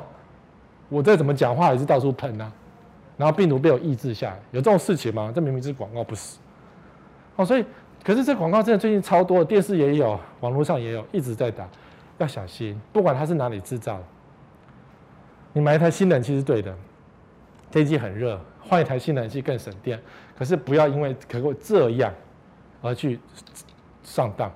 [0.88, 2.52] 我再怎么讲话也是到处喷啊，
[3.16, 5.32] 然后病毒被我抑制下来，有这种事情吗？
[5.34, 6.38] 这明明是广告，不是？
[7.34, 7.64] 哦，所以
[8.04, 11.68] 可是这广告真的最近超多，电视也有，网络上也有，一直在打，
[12.18, 14.04] 要小心，不管它是哪里制造的。
[15.54, 16.76] 你买一台新冷气是对的，
[17.70, 19.98] 天气很热，换一台新冷气更省电。
[20.36, 22.12] 可是不要因为可够这样
[22.82, 23.20] 而去
[24.02, 24.52] 上当，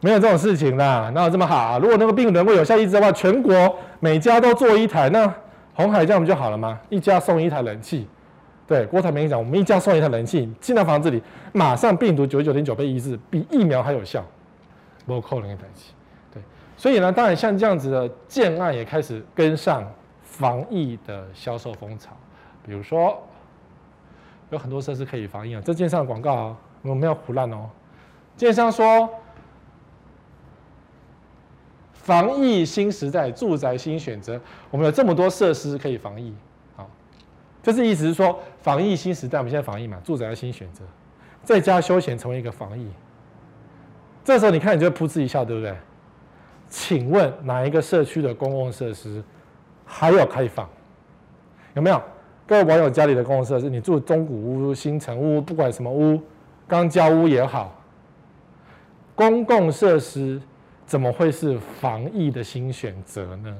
[0.00, 1.78] 没有这种事情啦，哪有这么好啊？
[1.78, 5.34] 如果那个病毒能够有效抑制的话，全国每家都做一台，那
[5.72, 6.78] 红海这样不就好了吗？
[6.90, 8.06] 一家送一台冷气，
[8.66, 11.22] 对，郭台铭讲，我们一家送一台冷气，进到房子里，
[11.54, 14.22] 马上病毒九十九点九被抑制，比疫苗还有效，
[15.06, 15.94] 不扣了一台气。
[16.76, 19.82] 所以呢，当然像这样子的建案也开始跟上
[20.22, 22.10] 防疫的销售风潮。
[22.64, 23.22] 比如说，
[24.50, 25.62] 有很多设施可以防疫啊。
[25.64, 27.70] 这建商的广告啊，我们没有唬烂哦。
[28.36, 29.08] 建商说，
[31.94, 34.38] 防疫新时代，住宅新选择。
[34.70, 36.34] 我们有这么多设施可以防疫，
[36.76, 36.90] 好，
[37.62, 40.84] 这是意思是说，防疫新时代，我们现在防疫嘛，住宅新选择，
[41.42, 42.86] 在家休闲成为一个防疫。
[44.22, 45.74] 这时候你看，你就会噗嗤一笑，对不对？
[46.68, 49.22] 请问哪一个社区的公共设施
[49.84, 50.68] 还有开放？
[51.74, 52.02] 有没有？
[52.46, 56.20] 各位网友家里的公共设施，你住中古屋、新成屋，不管什么屋，
[56.68, 57.74] 钢交屋也好，
[59.14, 60.40] 公共设施
[60.84, 63.56] 怎么会是防疫的新选择呢？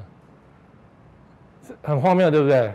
[1.83, 2.73] 很荒谬，对不对？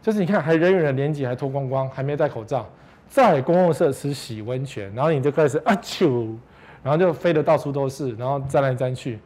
[0.00, 2.68] 就是你看，还人与人连接，还脱光光，还没戴口罩，
[3.08, 6.36] 在公共设施洗温泉，然后你就开始啊啾。
[6.82, 9.18] 然后就飞得到处都是，然后粘来粘去。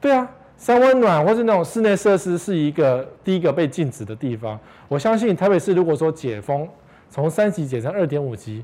[0.00, 4.58] 对啊，三温暖或是那种室内设施是一个第一个被禁止的地方。
[4.88, 6.68] 我相信台北市如果说解封，
[7.08, 8.62] 从三级解成二点五级，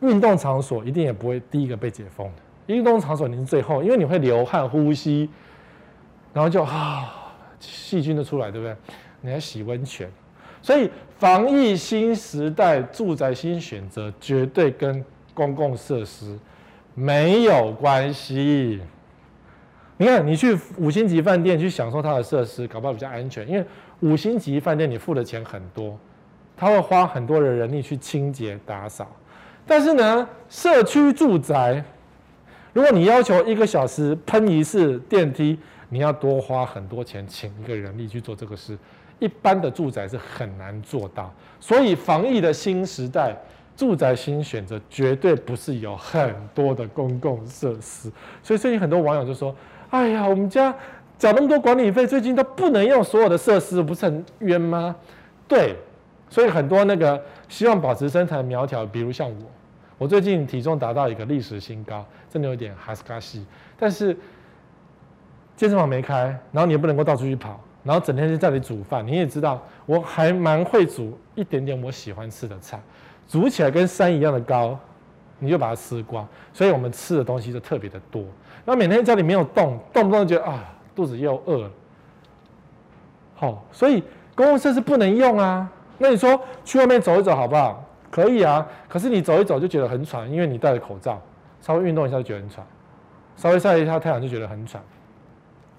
[0.00, 5.28] 运动场所一定也不会第一个被解封的，运动场所你是最后，因为你会流汗、呼吸，
[6.32, 8.76] 然后就啊，细菌都出来，对不对？
[9.22, 10.10] 你还洗温泉，
[10.62, 16.38] 所以防疫新时代住宅新选择绝对跟公共设施
[17.00, 18.78] 没有关系。
[19.96, 23.64] 你看，你去五星级饭店去享受它的设施，搞不好比较安全，因为
[24.00, 25.98] 五星级饭店你付的钱很多，
[26.54, 29.10] 他会花很多的人力去清洁打扫。
[29.66, 31.82] 但是呢，社区住宅，
[32.74, 35.58] 如果你要求一个小时喷一次电梯，
[35.88, 38.76] 你要多花很多钱请一个人力去做这个事。
[39.18, 43.34] 一般的住宅是很难做到，所以防疫的新时代，
[43.80, 48.12] 住宅新选择绝对不是有很多的公共设施。
[48.42, 49.56] 所以最近很多网友就说
[49.88, 50.70] ：“哎呀，我们家
[51.16, 54.94] 缴那么多管理费，最近都不能用所有的设施，不是很冤吗？”
[55.48, 55.74] 对，
[56.28, 59.34] 所以很多那个希望保持身材苗条，比如像我，
[59.96, 63.46] 我最近体重达到一个历史新高，真的有点哈斯卡西，
[63.78, 64.14] 但是
[65.56, 67.58] 健身房没开，然后你也不能够到处去跑。
[67.82, 72.78] 然后整天就在这里煮饭，你也知道，我还蛮会煮一点点我喜欢吃的菜，
[73.30, 74.76] 煮起来跟山一样的高，
[75.38, 76.26] 你就把它吃光。
[76.52, 78.20] 所以我们吃的东西就特别的多。
[78.64, 80.64] 然后每天家里没有动，动不动就觉得啊
[80.96, 81.70] 肚子又饿了。
[83.36, 84.02] 好，所以
[84.34, 85.70] 公共设施不能用啊。
[85.96, 87.84] 那你说去外面走一走好不好？
[88.10, 88.66] 可以啊。
[88.88, 91.22] 可是你走一走就觉得很喘，因为你戴着口罩，
[91.60, 92.66] 稍微运动一下就觉得很喘，
[93.36, 94.82] 稍微晒一下太阳就觉得很喘。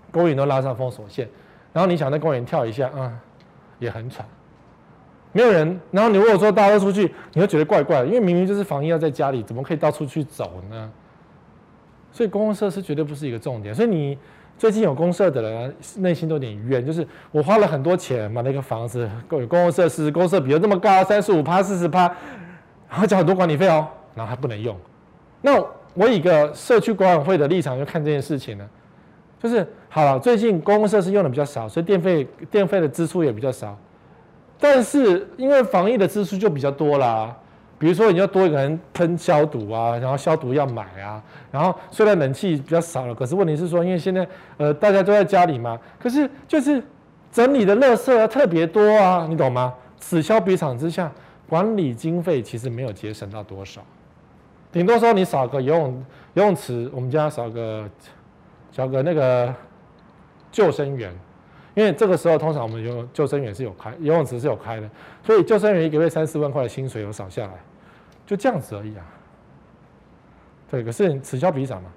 [0.09, 1.27] 公园都拉上封锁线。
[1.73, 3.19] 然后你想在公园跳一下，嗯，
[3.79, 4.25] 也很喘，
[5.31, 5.79] 没有人。
[5.91, 10.91] 然后你如果说大家都出去，你会觉得怪怪，因为明明就是防疫要在家里，怎么可以到处去走呢？
[12.11, 13.73] 所以公共设施绝对不是一个重点。
[13.73, 14.17] 所以你
[14.57, 22.01] 最近有公设的人，内心都有点冤，就是我花了很多钱买了一个房子，有公共设施，公设比如这么高，三十五趴、四十趴，
[22.89, 24.77] 然后交很多管理费哦，然后还不能用。
[25.41, 25.57] 那
[25.93, 28.69] 我以一个社区管委会的立场就看这件事情呢？
[29.41, 33.75] 就是好了，最近公共设施用的比较少，所以电费电费的支出也比较少。
[34.61, 37.35] 但是因为防疫的支出就比较多啦，
[37.77, 41.21] 比如说你要多一个人喷消毒啊，然后消毒要买啊，
[41.51, 44.25] 然后虽然冷气比较少了，可是问题是说，因为现在
[44.57, 46.81] 呃大家都在家里嘛，可是就是
[47.31, 49.73] 整理的垃圾特别多啊，你懂吗？
[49.99, 51.11] 此消彼长之下，
[51.49, 53.81] 管理经费其实没有节省到多少，
[54.71, 57.89] 顶多说你少个游泳游泳池，我们家少个。
[58.73, 59.53] 少个那个
[60.49, 61.13] 救生员，
[61.73, 64.89] 因为这个时候通常我们游泳救生员是有开游泳池是有开的，
[65.23, 67.53] 所以救生员一个月三四万块的薪水有少下来，
[68.25, 69.05] 就这样子而已啊。
[70.69, 71.89] 对，可是此消彼长嘛，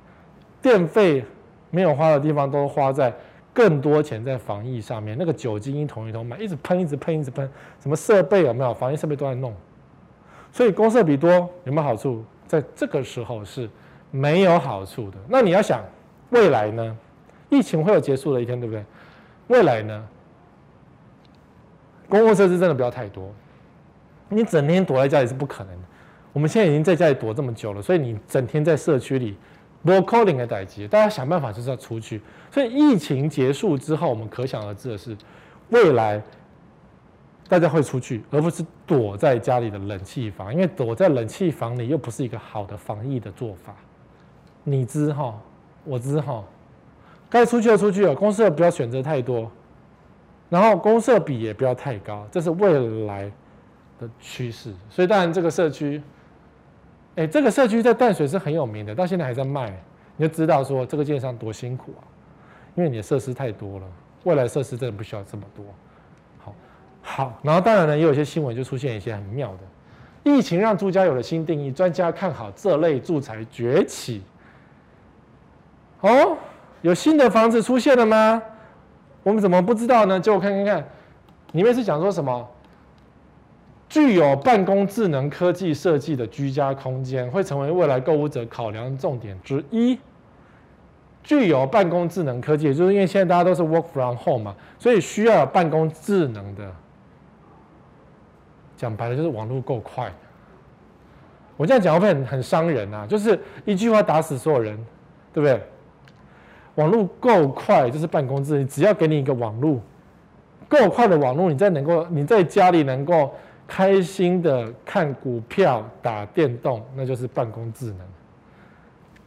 [0.63, 1.25] 电费
[1.71, 3.13] 没有花的地方都花在
[3.53, 7.49] 更多钱在防疫上面，那个酒精一桶一桶买，一直喷一直喷一直喷，
[7.81, 8.73] 什么设备有没有？
[8.75, 9.55] 防疫设备都在弄，
[10.53, 11.31] 所以公设比多
[11.65, 12.25] 有没有好处？
[12.47, 13.69] 在这个时候是
[14.11, 15.17] 没有好处的。
[15.29, 15.83] 那你要想。
[16.31, 16.97] 未来呢？
[17.49, 18.85] 疫情会有结束的一天，对不对？
[19.49, 20.09] 未来呢？
[22.09, 23.31] 公共设施真的不要太多，
[24.29, 25.83] 你整天躲在家里是不可能的。
[26.33, 29.37] 我们现在已经在家里躲这么久了，所以你整天在社区里，
[29.83, 32.21] 不可能的代志，大家想办法就是要出去。
[32.51, 35.17] 所以疫情结束之后，我们可想而知的是，
[35.71, 36.23] 未来
[37.49, 43.75] 大家会出去，而不是躲在家里的冷气房，因为躲在冷气房里又不是一个好的防疫的做法。
[44.63, 45.39] 你知哈？
[45.85, 46.43] 我知哈，
[47.35, 49.51] 该出去就出去了，公社不要选择太多，
[50.49, 53.29] 然后公社比也不要太高，这是未来
[53.99, 54.73] 的趋势。
[54.89, 56.01] 所以当然这个社区，
[57.17, 59.77] 哎，这个社区在淡水是很有名的，到现在还在卖，
[60.17, 62.07] 你就知道说这个建商多辛苦啊，
[62.77, 63.87] 因为你的设施太多了，
[64.23, 65.65] 未来设施真的不需要这么多。
[66.39, 66.55] 好，
[67.03, 74.23] 好，然后当然呢，也有一些新闻就出现一些很妙的，疫情让住家有了新定义，专家看好这类住宅崛起。
[76.01, 76.37] 哦，
[76.85, 78.43] 有新的房子出现了吗？
[79.23, 80.21] 我们怎么不知道呢？
[80.21, 80.85] 就我看看看，
[81.53, 82.47] 里面是讲说什么？
[83.89, 89.99] 具有办公智能科技设计的居家空间会成为未来购物者考量重点之一。
[91.23, 96.71] 具有办公智能科技，就是因为现在大家都是 work from home 嘛，所以需要有办公智能的。
[98.77, 100.13] 讲白了就是网络够快。
[101.57, 103.07] 我这样讲会不会很很伤人啊？
[103.07, 104.77] 就是一句话打死所有人，
[105.33, 105.67] 对不对？
[106.77, 109.81] 网络够快就是办公智能，只要给你一个网络
[110.69, 113.33] 够快的网络，你在能够你在家里能够
[113.67, 117.99] 开心的看股票、打电动，那就是办公智能，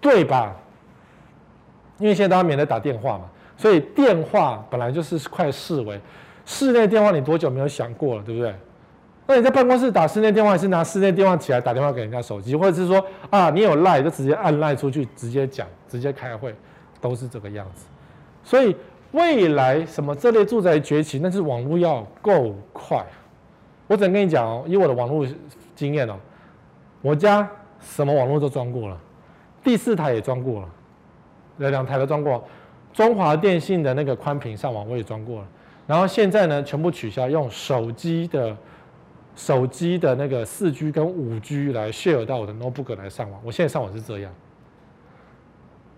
[0.01, 0.55] 对吧？
[1.99, 5.99] 因为现在大家免得打电话嘛，所以电话本来就是快视为，
[6.45, 8.53] 室内电话你多久没有想过了，对不对？
[9.25, 16.55] 那你在办公室打室内电话，还是拿室内电话起来打电话给人家手机，或者是说啊，你有赖就直接按赖出去，直接讲，直接开会，
[17.01, 17.85] 都是这个样子。
[18.43, 18.75] 所以
[19.11, 23.05] 未来什么这类住宅崛起，那是网络要够快。
[23.87, 25.25] 我只能跟你讲哦，以我的网络
[25.75, 26.17] 经验哦，
[27.01, 28.99] 我家什么网络都装过了，
[29.63, 30.69] 第四台也装过了，
[31.57, 32.43] 两两台都装过，
[32.91, 35.47] 中华电信的那个宽频上网我也装过了，
[35.87, 38.57] 然后现在呢全部取消，用手机的
[39.37, 44.33] 手机的那个四 G 跟五 G 来 share 到我的 notebook 来上网，我现在上网是这样。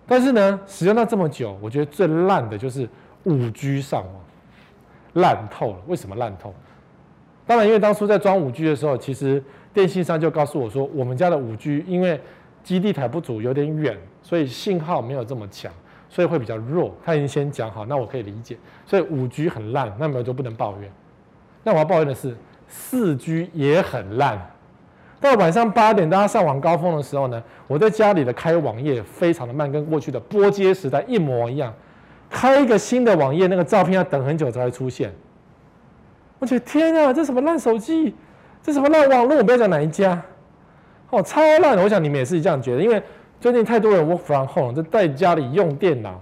[0.10, 2.90] 但是呢，使用到这么久，我觉得最烂的就是
[3.26, 4.16] 五 G 上网，
[5.14, 5.78] 烂透了。
[5.86, 6.52] 为什么烂透？
[7.46, 9.42] 当然，因为当初在装五 G 的时候，其实
[9.72, 12.20] 电信商就告诉我说，我们家的五 G 因为
[12.64, 15.72] 基地台不足，有点远，所以信号没有这么强，
[16.10, 16.96] 所以会比较弱。
[17.06, 18.58] 他已经先讲好，那我可以理解。
[18.86, 20.92] 所以五 G 很烂，那么就不能抱怨。
[21.64, 22.36] 那我要抱怨的是，
[22.68, 24.40] 四 G 也很烂。
[25.22, 31.74] 到晚上八点，大家上网高峰的时候呢，我在家里的开网页非常的慢，跟过去的拨接时代一模一样。
[32.30, 35.12] 开一个新的网页，那个照片要等很久才会出现。
[36.38, 38.16] 我觉得天啊，这什么烂手机，
[38.62, 39.38] 这什么烂网络？
[39.38, 40.22] 我不要讲哪一家，
[41.10, 41.84] 哦，超烂的。
[41.84, 43.02] 我想你们也是这样觉得，因为
[43.42, 46.22] 最近太多人 work from home，就在家里用电脑，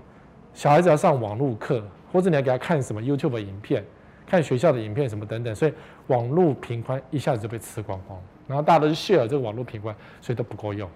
[0.53, 3.83] 小孩子要上网络课，或者你要给他看什么 YouTube 影片，
[4.25, 5.73] 看学校的影片什么等等，所以
[6.07, 10.89] 网络频宽一下子就被吃光光，然后大家都是 share 这个网络频宽，所以都不够用。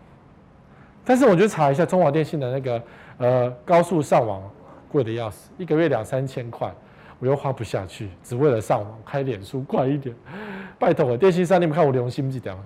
[1.04, 2.82] 但是我就查一下中华电信的那个
[3.18, 4.42] 呃高速上网，
[4.90, 6.74] 贵的要死，一个月两三千块。
[7.20, 10.16] 我又花不下去，只为了上网开脸书快一点，
[10.80, 12.64] 拜托我，电信商，你们看我良心不点吗？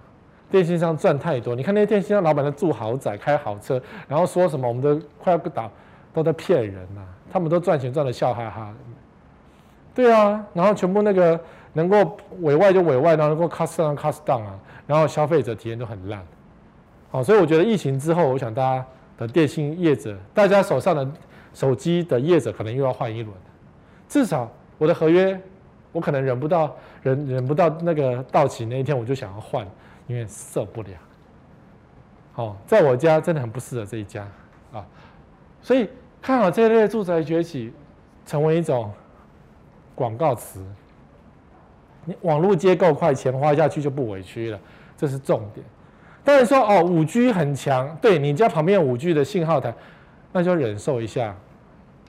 [0.49, 5.69] 电信商赚太多，你看那些电信商老板都住豪宅、开好车，然后说什么我们都快要不倒，
[6.13, 8.73] 都在骗人呐、他们都赚钱赚得笑哈哈。
[9.93, 11.37] 对啊，然后全部那个
[11.75, 14.57] 能够委外就委外，然后能够 cost down cost down 啊，
[14.87, 16.25] 然后消费者体验都很烂。
[17.11, 18.85] 好，所以我觉得疫情之后，我想大家
[19.17, 21.07] 的电信业者，大家手上的
[21.53, 23.35] 手机的业者可能又要换一轮。
[24.07, 25.39] 至少我的合约，
[25.91, 29.67] 我可能忍不到忍忍不到那个到期那一天，我就想要换，
[30.07, 30.89] 因为受不了。
[32.33, 34.27] 好，在我家真的很不适合这一家
[34.71, 34.85] 啊，
[35.61, 35.89] 所以
[36.21, 37.73] 看好这类住宅崛起，
[38.25, 38.91] 成为一种
[39.93, 40.63] 广告词。
[42.05, 44.59] 你网络接够快，钱花下去就不委屈了，
[44.95, 45.65] 这是重点。
[46.23, 49.73] 当然说哦，五 G 很强，对你家旁边五 G 的信号台，
[50.31, 51.35] 那就忍受一下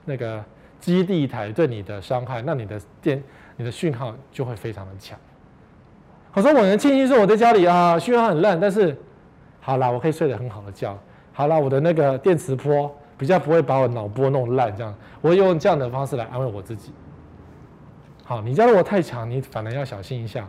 [0.05, 0.45] 那个。
[0.79, 3.21] 基地台对你的伤害，那你的电、
[3.57, 5.19] 你的讯号就会非常的强。
[6.35, 8.97] 我说我能庆幸说我在家里啊，讯号很烂，但是
[9.59, 10.97] 好啦，我可以睡得很好的觉。
[11.33, 16.93] 好啦，我的那个电磁波比较不会把我脑波弄烂，这样我用这样的方式来安慰我自己。
[18.29, 20.45] 好，你家如果太强，你反而要小心一下，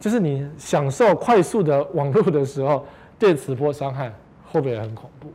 [0.00, 2.86] 就是你享受快速的网络的时候，
[3.18, 4.10] 电磁波伤害
[4.50, 5.30] 会不会很恐怖？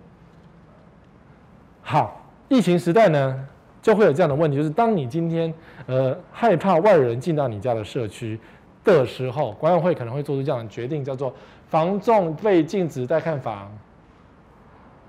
[1.84, 3.47] 好，疫情时代呢？
[3.82, 5.53] 就会有这样的问题，就是当你今天
[5.86, 8.38] 呃害怕外人进到你家的社区
[8.84, 11.34] 的时候，管委会可能会做出这样的决定，叫做
[11.69, 13.71] 房仲被禁止带看房。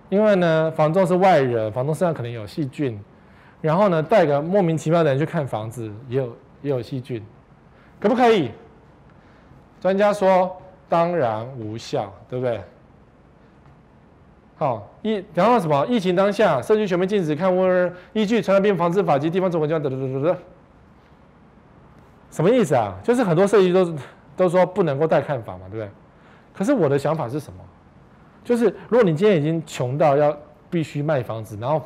[0.08, 2.98] 因为呢，房仲是外人，房仲身上可能有细菌，
[3.60, 7.22] 然后呢，带个莫名其妙的人去看房子，也有也有细菌，
[7.98, 8.50] 可不可以？
[9.80, 10.54] 专家说
[10.88, 12.60] 当然无效，对不对？
[14.56, 15.86] 好，疫然后什么？
[15.86, 20.36] 疫情当下，社区全面禁止看屋，依据《传染病防治法》及地方总管机关等等等等，
[22.30, 22.94] 什么意思啊？
[23.02, 23.94] 就是很多社区都
[24.36, 25.90] 都说不能够带看房嘛，对不对？
[26.52, 27.58] 可是我的想法是什么？
[28.44, 30.36] 就是如果你今天已经穷到要
[30.68, 31.82] 必须卖房子，然后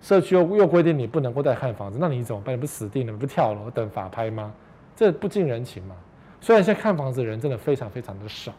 [0.00, 2.54] 社区又又规定你不能够再看房子，那你怎么办？
[2.54, 3.12] 你不死定了？
[3.12, 4.52] 你不跳楼等法拍吗？
[4.96, 5.94] 这不近人情嘛。
[6.40, 8.52] 虽然现在看房子的人真的非常非常的少，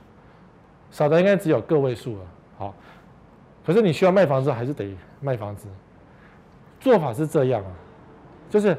[0.91, 2.25] 少的应该只有个位数了。
[2.57, 2.75] 好。
[3.63, 5.67] 可是你需要卖房子，还是得卖房子。
[6.79, 7.71] 做法是这样啊，
[8.49, 8.75] 就是，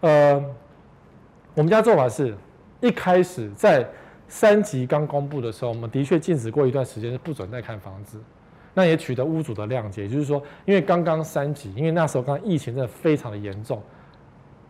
[0.00, 0.34] 呃，
[1.54, 2.36] 我们家做法是，
[2.82, 3.88] 一开始在
[4.28, 8.20] 三级刚公布的时候，我们的确禁止过一段时间是不准再看房子，
[8.76, 10.02] 那也取得屋主的谅解。
[10.02, 13.82] 也就是说，因为刚刚三级，因为那时候刚疫情真的非常的严重，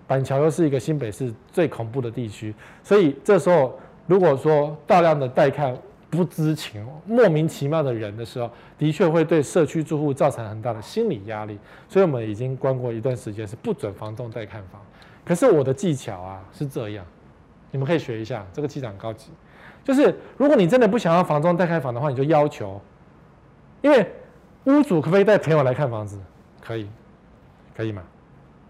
[0.06, 5.76] 板桥又是一个新北市最恐怖的地区，所以这时候如果说大量的带看。
[6.08, 8.48] 不知情、莫名其妙的人的时候，
[8.78, 11.58] 的确会对社区住户造成很大的心理压力。
[11.88, 14.80] 所以我们已经关过一段时间，是不准房东带看房。
[15.24, 17.04] 可是我的技巧啊是这样，
[17.72, 19.30] 你们可以学一下，这个技巧高级。
[19.84, 22.80] 就是如果你真的不想要房东带看房的话，你就要求，
[23.82, 24.10] 因为
[24.64, 26.18] 屋主可不可以带朋友来看房子？
[26.60, 26.88] 可以，
[27.76, 28.02] 可以吗？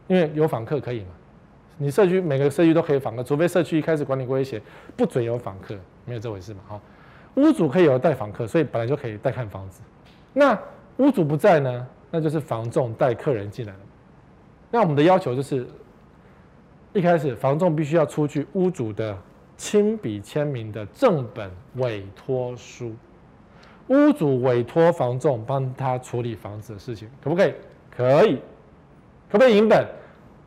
[0.08, 1.08] 因为有访客可以吗？
[1.78, 4.60] 你社区每个社区都可以访客，除非社区一开始管理规写
[4.96, 6.60] 不准有访客，没有这回事嘛？
[6.66, 6.80] 好，
[7.34, 9.82] 屋主可以有带访客，所以本来就可以带看房子。
[10.32, 10.58] 那
[10.98, 13.78] 屋主不在呢，那就是房仲带客人进来了。
[14.70, 15.66] 那我们的要求就是，
[16.92, 19.16] 一开始房仲必须要出具屋主的
[19.56, 22.94] 亲笔签名的正本委托书，
[23.88, 27.54] 屋主委托房仲帮他处理房子的事情，可不可以？
[27.90, 28.36] 可以。
[29.30, 29.86] 可不可以影本？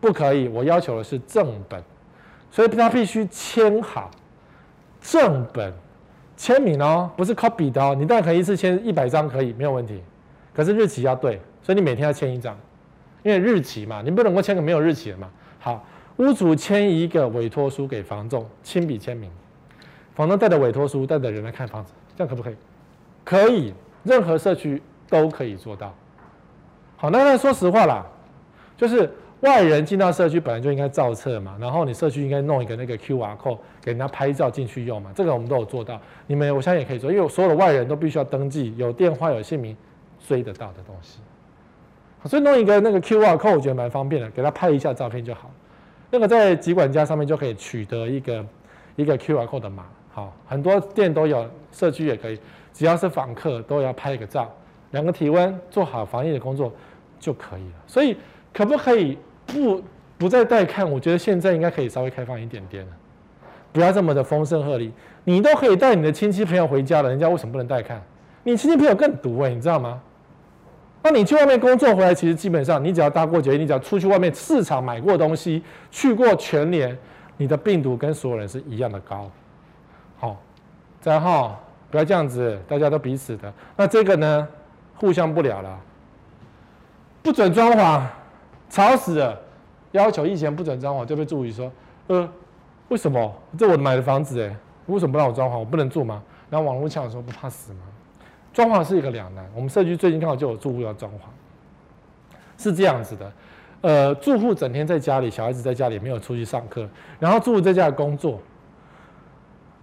[0.02, 0.48] 不可以。
[0.48, 1.84] 我要求的是正本，
[2.50, 4.10] 所以他必须签好
[5.02, 5.74] 正本
[6.38, 7.94] 签名哦，不是 copy 的哦。
[7.98, 10.02] 你当然可以一次签一百张，可以没有问题。
[10.54, 12.58] 可是日期要对，所以你每天要签一张，
[13.24, 15.30] 因为日期嘛，你不能够签个没有日期的嘛。
[15.60, 15.86] 好，
[16.18, 19.30] 屋主签一个委托书给房仲，亲笔签名，
[20.16, 22.56] 房东带着委托书，带着人来看房子，这样可不可以？
[23.30, 23.72] 可以，
[24.02, 25.94] 任何社区都可以做到。
[26.98, 28.04] 好，那那说实话啦。
[28.76, 29.08] 就是
[29.42, 36.02] 外人进到社区本来就应该造册嘛，然后你社区应该弄一个那个 QR code 给人家拍照进去用嘛，这个我们都有做到。
[36.26, 39.78] 你们我相信也可以做，因为所有的外人都必须要登记，有电话有姓名，
[40.26, 41.20] 追得到的东西。
[42.26, 45.52] 所以弄一个那个 QR code 我觉得蛮方便的，给他拍一下照片就好。
[46.10, 48.44] 那个在集管家上面就可以取得一个
[48.96, 52.40] 一个 QR code 的码，好，很多店都有，社区也可以，
[52.74, 54.51] 只要是访客都要拍一个照，
[54.91, 56.74] 量个体温，做好防疫的工作
[57.20, 57.76] 就可以了。
[57.88, 58.17] 所以。
[58.51, 59.15] 可不可以
[59.45, 59.82] 不
[60.17, 60.89] 不再带看？
[60.89, 62.91] 我觉得现在应该可以稍微开放一点点了，
[63.72, 64.91] 不要这么的风声鹤唳。
[65.24, 68.01] 你都可以带你的亲戚朋友回家了，人家为什么不能带看？
[68.43, 70.01] 你亲戚朋友更毒哎，你知道吗？
[71.03, 76.97] 那你去外面工作回来，其实基本上你只要搭过捷运，你只要出去外面市场买过东西，去过全联，
[77.38, 79.30] 你的病毒跟所有人是一样的高。
[80.17, 80.41] 好，
[81.03, 81.55] 然后
[81.92, 83.54] 不要这样子，大家都彼此的。
[83.76, 84.48] 那这个呢，
[84.96, 85.80] 互相不了了，
[87.22, 88.02] 不准装潢。
[88.72, 89.36] 吵死了！
[89.94, 91.72] 要求以前不准装潢，就被助理说
[92.06, 92.30] ：“呃，
[92.90, 93.34] 为什么？
[93.58, 95.58] 这我买的房子哎，为什么不让我装潢？
[95.58, 96.22] 我不能住吗？”
[96.52, 97.80] 然后网络呛说：“不怕死吗？”
[98.54, 99.44] 装潢是一个两难。
[99.56, 103.32] 我们社区最近刚好就有住户要装潢，是这样子的：
[103.82, 106.88] 呃，住户整天在家里，小孩子在家里没有出去上课，
[107.20, 108.40] 然后住户在家里工作。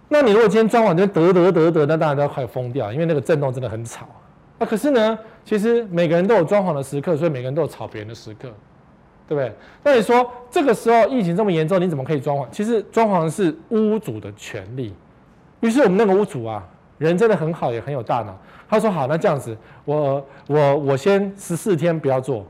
[0.07, 4.07] 那你如果今天装潢就得得得得，那大家都要快疯掉，因为那个震动真的很吵。
[4.59, 8.49] 那可是呢，其实每个人都有装潢的时刻，所以每个人都有吵别人的时刻。
[9.29, 9.53] 对不对？
[9.83, 12.47] 那你说这个时候疫情这么严重，你怎么可以装潢？
[12.49, 14.95] 其实装潢是屋主的权利。
[15.59, 16.65] 于是我们那个屋主啊，
[16.97, 18.33] 人真的很好，也很有大脑。
[18.69, 22.45] 他说：“好，那这样子，我我我先十四天不要做，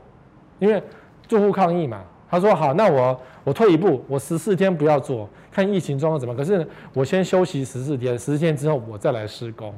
[0.60, 0.80] 因为
[1.26, 2.00] 住户抗议嘛。”
[2.30, 6.34] 他说：“好，那我我退一步，我十四天不要做，看疫情状况怎么。
[6.34, 9.74] 可是我先休息十四天，十四天之后我再来施工。”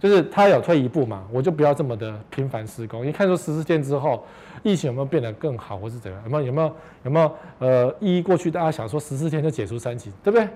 [0.00, 3.06] 就是他有退一步嘛，我就不要这么的频繁施工。
[3.06, 4.22] 你看说十四天之后，
[4.62, 6.22] 疫情有没有变得更好，或是怎样？
[6.24, 6.72] 有没有有没有
[7.04, 10.46] 有没有呃，一过去大家想说十四天就解除三级，对不对？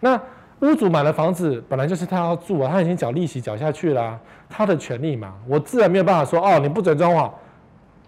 [0.00, 0.20] 那
[0.60, 4.18] 屋主买了房子，本来就是他要住啊，他已经缴利息缴下去了，
[4.48, 7.30] 他的权利嘛，我自然没有办法说哦，你不准装潢，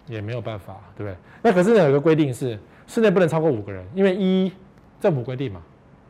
[0.09, 1.15] 也没有办法，对不对？
[1.41, 4.51] 那可是呢，有一个规定是室内不能超过五个人，因为一
[4.99, 5.61] 政府规定嘛，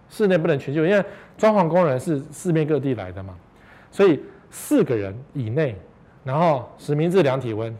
[0.10, 1.06] 室内不能全就，因为
[1.38, 3.36] 装潢工人是四面各地来的嘛，
[3.92, 4.20] 所以。
[4.52, 5.76] 四个人以内，
[6.24, 7.78] 然后实名制量体温，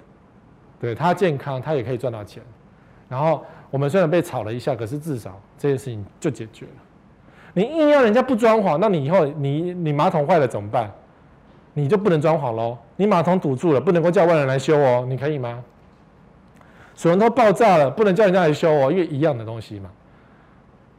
[0.80, 2.44] 对他健康，他也可以赚到钱。
[3.08, 6.72] 然后我们虽然被吵了一下，可是至少这件事情就解决了。
[7.56, 10.92] 你硬要人家不装潢，那你以后你你马桶坏了怎么办？
[11.74, 12.78] 你就不能装潢喽？
[12.98, 15.64] 你马桶堵住了，不能够叫外人来修哦，你可以吗？
[17.00, 19.90] 水龙头爆炸了，不能叫人家来修哦，因为一样的东西嘛。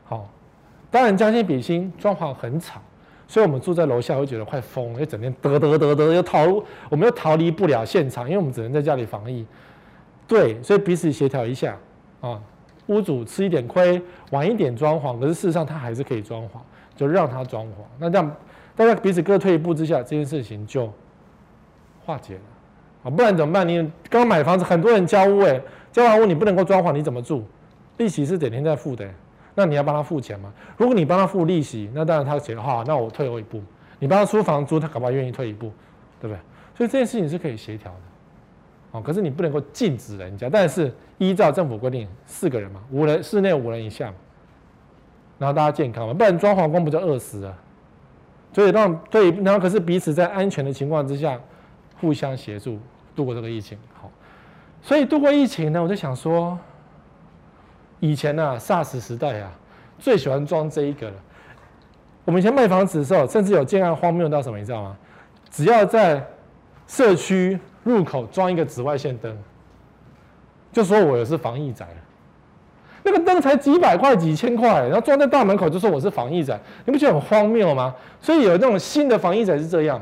[0.07, 0.26] 好，
[0.90, 2.80] 当然将心比心，装潢很吵。
[3.28, 6.46] 所以，我们住在楼下会觉得快疯了，一整天得得得得，又逃，
[6.88, 9.44] 我们又逃离不了现场，因为我们只能在家里防疫。
[10.26, 11.76] 对，所以彼此协调一下
[12.22, 12.40] 啊，
[12.86, 16.53] 屋主吃一点亏，晚一点装潢，可是事实上他还是可以装潢，
[16.96, 17.84] 就让他装潢。
[17.98, 18.34] 那这样
[18.74, 20.90] 大家彼此各退一步之下，这件事情就
[22.07, 22.40] 化解了
[23.05, 23.11] 啊。
[23.11, 23.68] 不然怎么办？
[23.68, 25.61] 你刚买房子，很多人交屋，哎，
[25.93, 27.45] 交完屋你不能够装潢，你怎么住？
[27.97, 29.09] 利息是整天在付的。
[29.55, 30.53] 那你要帮他付钱吗？
[30.76, 33.61] 如果你帮他付利息，那当然他觉得话，那我退后一步。
[33.99, 35.70] 你帮他出房租，他搞不好愿意退一步，
[36.20, 36.38] 对不对？
[36.74, 37.99] 所以这件事情是可以协调的，
[38.93, 39.03] 哦。
[39.03, 44.11] 可是你不能够禁止人家，但是依照政府规定，四个人嘛，五人室内五人以下，
[45.38, 47.59] 然后大家健康嘛，不然装潢工不就饿死了？
[48.53, 51.38] 所以让对，然后可是彼此在安全的情况之下，
[52.01, 52.78] 互相协助
[53.14, 53.76] 度过这个疫情。
[54.83, 56.59] 所以度过疫情呢，我就想说。
[58.03, 59.53] 以前呢、，SARS 时代啊，
[59.99, 61.16] 最喜欢装这一个了。
[62.24, 64.97] 我们以前卖房子的时候，甚至有建案荒谬到什么，你知道吗？
[65.51, 66.26] 只要在
[66.87, 69.37] 社区入口装一个紫外线灯，
[70.72, 71.87] 就说我是防疫宅。
[73.03, 77.95] 那个灯才几百块、几千块，然后装在大门口就说我是防疫仔，你不觉得很荒谬吗？
[78.18, 80.01] 所以有那种新的防疫仔是这样，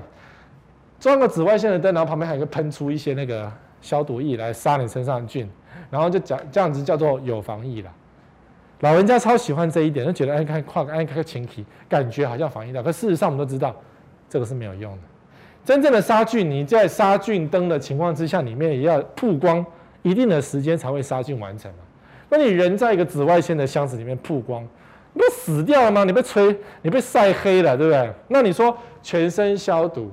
[1.01, 3.51] 装个紫外线的灯，然后旁边还有一个喷出一些那个
[3.81, 5.49] 消毒液来杀你身上的菌，
[5.91, 7.91] 然后就讲这样子叫做有防疫了。
[8.81, 13.75] 老人家超喜欢这一点，就觉得哎看跨个哎看个前提，感觉好像防疫的，可事实上我们都知道
[14.29, 15.03] 这个是没有用的。
[15.65, 19.65] 真正的杀菌，你在杀菌灯的情况之下，里面也要曝光
[20.03, 21.79] 一定的时间才会杀菌完成嘛。
[22.31, 24.63] 那你人在一个紫外线的箱子里面曝光，
[25.13, 26.05] 你不死掉了吗？
[26.05, 28.13] 你被吹，你被晒黑了，对不对？
[28.29, 30.11] 那你说全身消毒，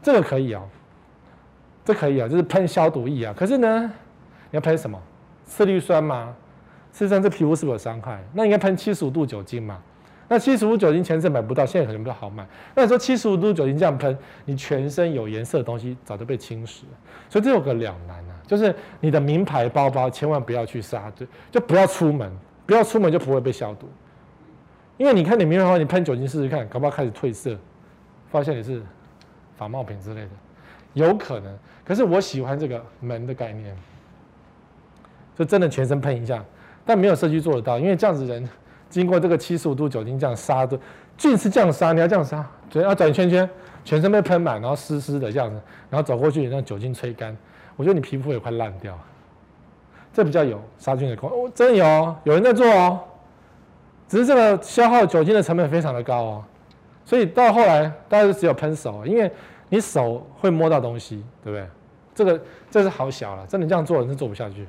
[0.00, 0.62] 这个可以、哦，
[1.84, 3.34] 这可以啊，就是喷消毒液啊。
[3.36, 3.92] 可是呢，
[4.50, 5.00] 你要喷什么？
[5.44, 6.34] 次氯酸吗？
[6.92, 8.22] 事实上，这皮肤是不是有伤害？
[8.32, 9.80] 那应该喷七十五度酒精嘛？
[10.28, 12.46] 那七十五酒精前阵买不到，现在可能比较好买。
[12.74, 18.34] 那你说七十五度酒精这样喷，你全身有颜色的东西早就被侵蚀了，所以这有个两难啊。
[18.46, 22.30] 就是你的名牌包包千万不要去杀，就就不要出门，
[22.64, 23.88] 不要出门就不会被消毒。
[24.98, 27.58] 因为你看你名牌包，你喷酒精试试看，搞不好开始褪色，
[28.30, 28.80] 发现你是
[29.56, 30.30] 仿冒品之类的，
[30.94, 31.58] 有可能。
[31.90, 33.76] 可是我喜欢这个门的概念，
[35.36, 36.40] 就真的全身喷一下，
[36.86, 38.48] 但没有社区做得到，因为这样子人
[38.88, 40.78] 经过这个七十五度酒精这样杀的
[41.16, 43.50] 菌是这样杀，你要这样杀，对，要转圈圈，
[43.84, 45.60] 全身被喷满，然后湿湿的这样子，
[45.90, 47.36] 然后走过去让酒精吹干。
[47.74, 48.96] 我觉得你皮肤也快烂掉，
[50.12, 51.40] 这比较有杀菌的功能。
[51.40, 53.00] 哦，真的有，有人在做哦。
[54.06, 56.44] 只是这个消耗酒精的成本非常的高哦，
[57.04, 59.28] 所以到后来大家就只有喷手，因为
[59.68, 61.66] 你手会摸到东西，对不对？
[62.22, 64.68] 这个这是好小了，真的这样做人是做不下去，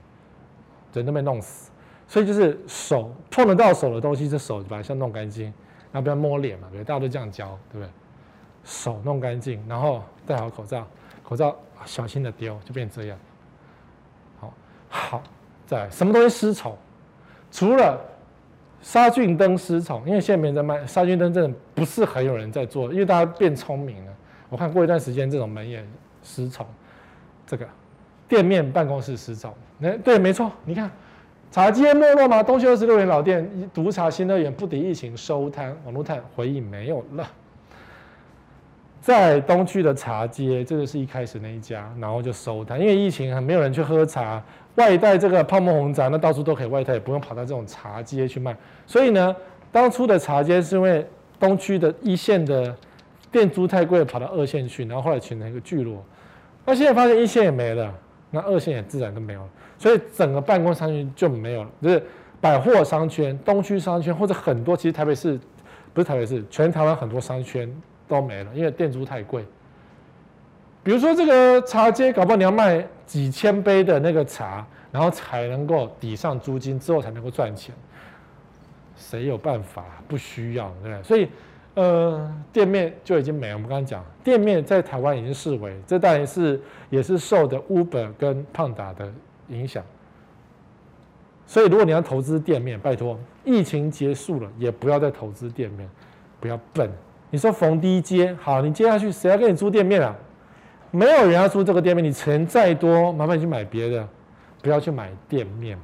[0.94, 1.70] 人都被弄死。
[2.08, 5.46] 所以就是手碰得到手的东西，这手把它先弄干净，
[5.92, 6.88] 然后不要摸脸嘛，对不对？
[6.88, 7.90] 大家都这样教，对不对？
[8.64, 10.88] 手弄干净，然后戴好口罩，
[11.24, 11.56] 口罩。
[11.84, 13.18] 小心的丢，就变成这样。
[14.40, 14.54] 好，
[14.88, 15.24] 好，
[15.66, 16.78] 再来什么东西失宠？
[17.52, 18.00] 除了
[18.84, 24.14] 杀菌灯失宠，因为现在没人在卖杀菌灯，真的不是很有人在做，因为大家变聪明了。
[24.48, 25.84] 我看过一段时间，这种门也
[26.22, 26.68] 失宠。
[27.46, 27.68] 这个
[28.28, 30.52] 店面办公室失宠，哎，对，没错。
[30.66, 30.90] 你看，
[31.52, 32.42] 茶街没落吗？
[32.42, 37.28] 东区二十六元老店独茶新乐园不敌疫情收摊，网络摊回应没有了。
[39.02, 44.42] 在东区的茶街，这个是一开始那一家，然后就收摊，因为疫情很没有人去喝茶，
[44.76, 48.56] 外带这个泡沫红茶，那到处都可以外带，也不用跑到这种茶街去卖。
[48.86, 49.36] 所以呢，
[49.72, 51.04] 当初的茶街是因为
[51.40, 52.74] 东区的一线的
[53.32, 56.06] 店租太贵，跑到二线去，然后后来形成一个聚落。
[56.66, 57.94] 那现在发现一线也没了，
[58.30, 62.04] 那二线也自然都没有了，所以整个办公商圈就没有了，就是
[62.40, 65.40] 百货商圈、东区商圈或者很多，其实台北市
[65.94, 67.70] 不是台北市，全台湾很多商圈。
[68.08, 69.46] 都没了，因为店租太贵。
[70.84, 77.74] 比如说这个茶街，搞不好你要卖几千杯的那个茶，然后才能够抵上租金，之后才能够赚钱。
[78.98, 79.86] 谁有办法？
[80.10, 81.04] 不需要，对不对？
[81.04, 81.30] 所以，
[81.74, 83.54] 呃，店面就已经没了。
[83.54, 86.60] 我们刚刚讲，店面在台湾已经视为，这当然是
[86.90, 89.12] 也是受的 Uber 跟胖达的
[89.48, 89.84] 影响。
[91.48, 95.90] 所以，如果你要投资店面，拜托，疫情结束了，也不要再投资店面，
[96.40, 96.90] 不要笨。
[97.30, 100.16] 你说逢低接好，你接下去谁要跟你租店面啊？
[100.92, 104.08] 没有人要租这个店面，你钱再多，麻烦你去买别的，
[104.62, 105.78] 不要去买店面。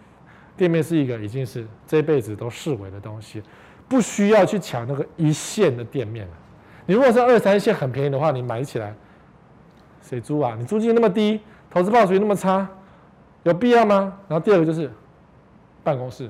[0.57, 3.41] 店面是一个已经是这辈子都视为的东西，
[3.87, 6.33] 不需要去抢那个一线的店面了。
[6.85, 8.93] 你如果是二三线很便宜的话，你买起来，
[10.01, 10.55] 谁租啊？
[10.57, 12.67] 你租金那么低，投资报酬率那么差，
[13.43, 14.13] 有必要吗？
[14.27, 14.91] 然后第二个就是
[15.83, 16.29] 办公室，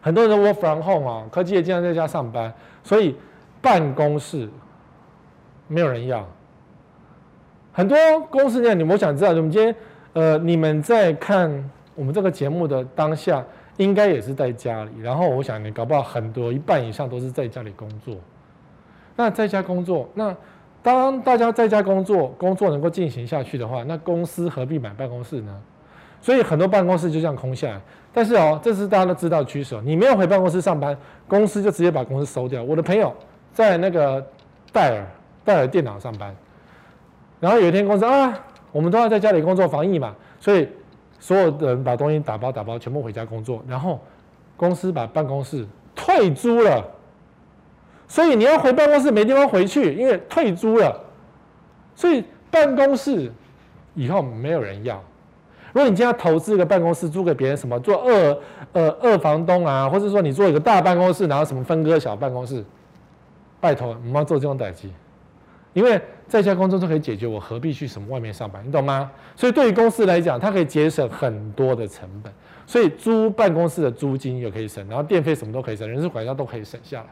[0.00, 3.16] 很多人都 work from home 啊，科技也经常在家上班，所以。
[3.62, 4.48] 办公室
[5.68, 6.28] 没有人要，
[7.72, 7.96] 很多
[8.28, 9.72] 公司呢，你我想知道，你们今天
[10.14, 13.40] 呃，你们在看我们这个节目的当下，
[13.82, 14.90] 应该也是在家里。
[15.00, 18.16] 然后我想你搞不好很多一半以上都是在家里工作。
[19.16, 20.34] 那在家工作，那
[20.82, 25.60] 当大家在家工作，工作能够进行下去的话，那公司何必买办公室呢？
[26.20, 27.80] 所以很多办公室就这样空下来。
[28.12, 32.62] 但是哦，这是大家都知道的趋势，你没有回办公室上班，公司就直接把公司收掉。
[32.62, 33.14] 我的朋友。
[33.54, 34.26] 在那个
[34.72, 35.06] 戴尔
[35.44, 36.34] 戴尔电脑上班，
[37.38, 38.32] 然后有一天公司啊，
[38.72, 40.66] 我们都要在家里工作防疫嘛，所以
[41.22, 44.00] 所有的人把东西打包打包，全部回家工作，然后
[44.56, 45.64] 公司把办公室
[45.94, 46.84] 退租了，
[48.08, 51.00] 所以你要回办公室没地方回去，因为退租了，
[51.94, 53.30] 所以办公室
[53.94, 55.00] 以后没有人要。
[55.72, 58.38] 如果你今天投资一个办公室租给别人，什么做二
[58.72, 62.64] 呃二房东啊，或者说你做一个大办公室，然后什么分割小办公室。
[63.60, 64.88] 拜托，你们要做这种代志，
[65.72, 66.02] 因为
[66.32, 68.66] 在家工作都可以解决，我何必去什么外面上班？
[68.66, 69.10] 你懂吗？
[69.36, 72.32] 所以对于公司来讲，它可以节省很多的成本，
[72.66, 77.08] 所以租办公室的租金也可以省，然后电费什么都可以省，人事管销都可以省下来。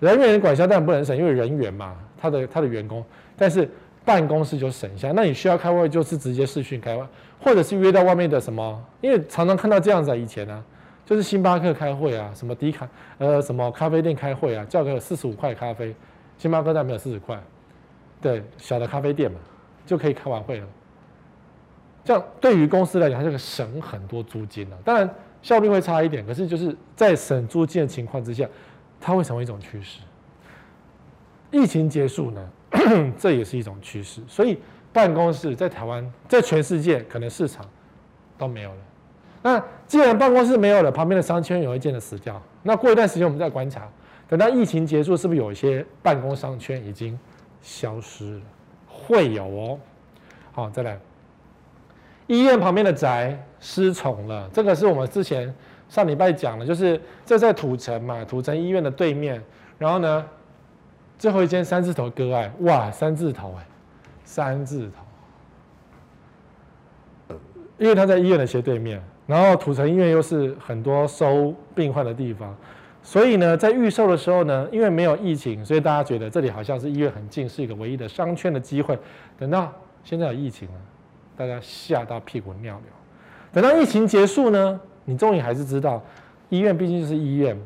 [0.00, 3.04] 人员管销当然不能省，因为人员嘛，他的他的员工，
[3.36, 3.70] 但是
[4.04, 5.12] 办公室就省下。
[5.12, 7.06] 那你需要开会，就是直接视讯开会，
[7.40, 8.84] 或者是约到外面的什么？
[9.00, 10.60] 因为常常看到这样子啊，以前啊，
[11.04, 15.94] 就是星巴克开会啊，什么迪卡呃什么咖啡店开会啊，叫个四十五块咖啡，
[16.36, 17.40] 星巴克但没有四十块，
[18.26, 19.38] 对，小的咖啡店嘛，
[19.86, 20.66] 就可以开完会了。
[22.04, 24.76] 这样对于公司来讲，它就可以省很多租金了。
[24.84, 25.08] 当然
[25.42, 28.48] 效率会差一点，可是就是在省租金的情况之下。
[28.98, 30.00] 它会成为一种趋势。
[31.50, 32.50] 疫情结束呢，
[33.18, 34.22] 这也是一种趋势。
[34.26, 34.58] 所以
[34.90, 37.64] 办公室在台湾，在全世界可能市场
[38.38, 38.76] 都没有了。
[39.42, 42.42] 那既然办公室没有了，旁边的商圈也会渐渐死掉。
[42.62, 43.86] 那过一段时间我们再观察，
[44.26, 47.16] 等到疫情结束，是不是有一些办公商圈已经
[47.66, 48.42] 消失了？
[48.86, 49.78] 会有哦。
[50.52, 50.98] 好，再来，
[52.28, 54.48] 医院旁边的宅失宠了。
[54.52, 55.52] 这个是我们之前。
[55.88, 59.40] 上礼拜讲的，就是这在土城嘛，土城医院的对面。
[59.78, 60.26] 然后呢，
[61.16, 63.64] 最后一间三字头割爱，哇，三字头哎，
[64.24, 64.90] 三字
[67.28, 67.36] 头，
[67.78, 72.52] 因为他在医院的斜对面，然后土城医院又是很多收病患的地方，
[73.06, 78.98] 所以呢，在预售的时候呢，因为没有疫情，所以大家觉得这里好像是医院很近，是一个唯一的商圈的机会。
[79.38, 80.74] 等到现在有疫情了，
[81.36, 82.92] 大家吓到屁滚尿流。
[83.52, 84.80] 等到疫情结束呢？
[85.04, 86.02] 你终于还是知道，
[86.48, 87.56] 医院毕竟是医院。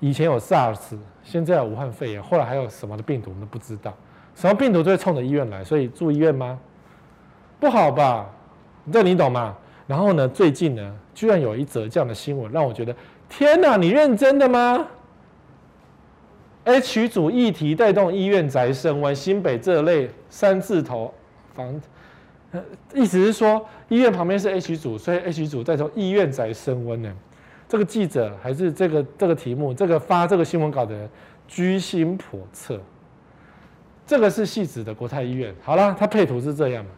[0.00, 3.94] 以前有 SARS，现在有武汉肺炎，后来还有什么的病毒，我们都不知道。
[4.34, 6.58] 什么病毒都会冲着医院来，所以住医院吗？
[7.60, 8.28] 不好吧？
[8.90, 9.56] 这你懂吗？
[9.86, 12.94] 然后呢，最近呢，居然有一则这样的新闻，让我觉得，
[13.30, 14.86] 天哪，你认真的吗
[16.64, 21.14] ？H 组议题带动医院宅升温，新北这类三字头
[21.54, 21.80] 房。
[22.92, 27.10] 意思是说，医院旁边是 H 组，所以 H 组带动医院宅升温呢。
[27.68, 31.08] 这个记者还是这个这个题目，这个发这个新闻稿的人
[31.46, 32.78] 居心叵测。
[34.04, 35.54] 这个是戏子的国泰医院。
[35.62, 36.90] 好了，它配图是这样嘛？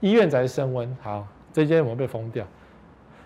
[0.00, 2.46] 医院宅升温，好，这间有没有被封掉？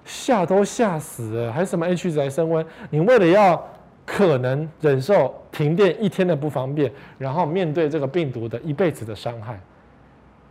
[0.05, 2.65] 吓都吓死了，还什么 H 宅升温？
[2.91, 3.63] 你为了要
[4.05, 9.61] 可能忍受停电一天的不方便，然后面对这个病毒的一辈子的伤害。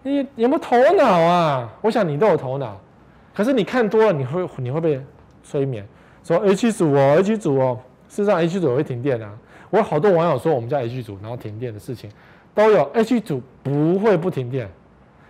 [0.01, 1.69] 你有没有头脑啊？
[1.81, 2.79] 我想你都有头脑，
[3.33, 5.01] 可是你看多了，你会你会被
[5.43, 5.85] 催眠，
[6.23, 7.77] 说 H 组哦，H 组哦，
[8.07, 9.29] 事实上 H 组也会停电啊。
[9.69, 12.09] 我好多网友说我们家 H 组然后停电的事情
[12.55, 14.69] 都有，H 组不会不停电，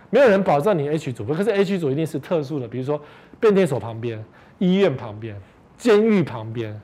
[0.08, 3.00] 没有人保证你 H 组，可是 H 组一定是特殊的，比如说
[3.40, 4.22] 变电所旁边、
[4.58, 5.34] 医院旁边、
[5.76, 6.80] 监狱旁边，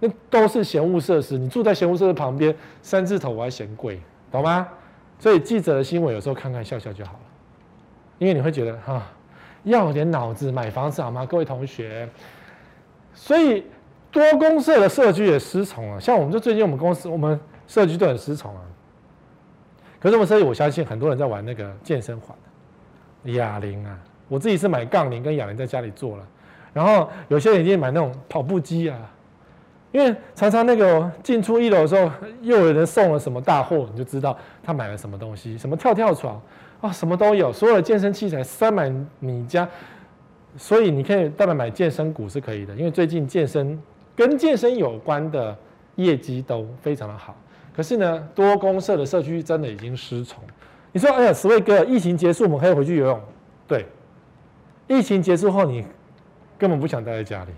[0.00, 1.38] 那都是嫌恶设施。
[1.38, 4.00] 你住在嫌恶设施旁边，三字头我还嫌贵，
[4.32, 4.66] 懂吗？
[5.18, 7.20] 所以记者的新闻有时候看看笑笑就好了，
[8.16, 9.06] 因为你会觉得哈，
[9.64, 11.26] 要有点脑子买房子好吗？
[11.26, 12.08] 各位同学，
[13.12, 13.64] 所以
[14.10, 16.00] 多公社的社区也失宠了。
[16.00, 18.62] 像我们就最近我们公司我们社区都很失宠啊。
[20.00, 22.34] 可是我们社区我相信很多人在玩那个健身环，
[23.34, 23.98] 哑铃啊，
[24.30, 26.26] 我自己是买杠铃跟哑铃在家里做了，
[26.72, 28.96] 然后有些人已经买那种跑步机啊。
[29.92, 32.08] 因为常常那个进出一楼的时候，
[32.42, 36.40] 又有人送了什么大货，你就知道他买了什么东西，什么跳跳床
[36.80, 39.68] 啊，什么都有，所有的健身器材塞满你家，
[40.56, 43.76] 所以你可以当然买健身股是可以的，因为最近健身
[44.14, 45.56] 跟健身有关的
[45.96, 47.34] 业绩都非常的好。
[47.74, 50.40] 可是呢，多公社的社区真的已经失宠。
[50.92, 53.20] 你说，哎呀，十位哥，疫情结束我们可以回去游泳？
[54.90, 55.86] 疫情结束后你
[56.58, 57.50] 根本不想待在家里。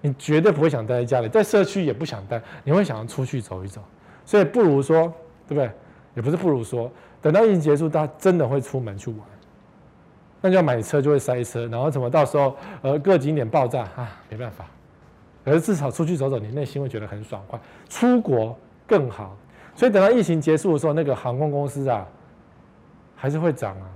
[0.00, 3.82] 你绝对不会想待在家里，在社区也不想待，你会想要出去走一走，
[4.24, 5.12] 所以不如说，
[5.48, 5.70] 对不对？
[6.14, 6.90] 也不是不如说，
[7.20, 9.20] 等到疫情结束，大家真的会出门去玩，
[10.40, 14.64] 那就要买车就会塞车，然后怎么到时候呃各景点爆炸啊，没办法。
[15.44, 19.36] 可是至少出去走走，你内心会觉得很爽快，出国更好。
[19.74, 22.06] 所以等到疫情结束的时候，那个航空公司啊，
[23.16, 23.88] 还是会涨啊，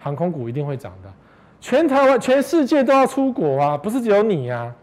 [0.00, 1.12] 航空股一定会涨的。
[1.60, 4.74] 全台湾、全世界都要出国啊，不是只有你呀、啊。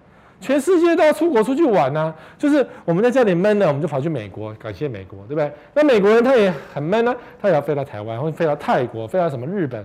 [0.41, 5.51] 全世界都要出国出去玩呐、啊，就是我们在家里闷了，我们就跑去美国，感谢美国，对不对？
[5.73, 9.83] 那美国人他也很闷呢、啊，他也要飞到台湾，或飞到泰国，飞到什么日本，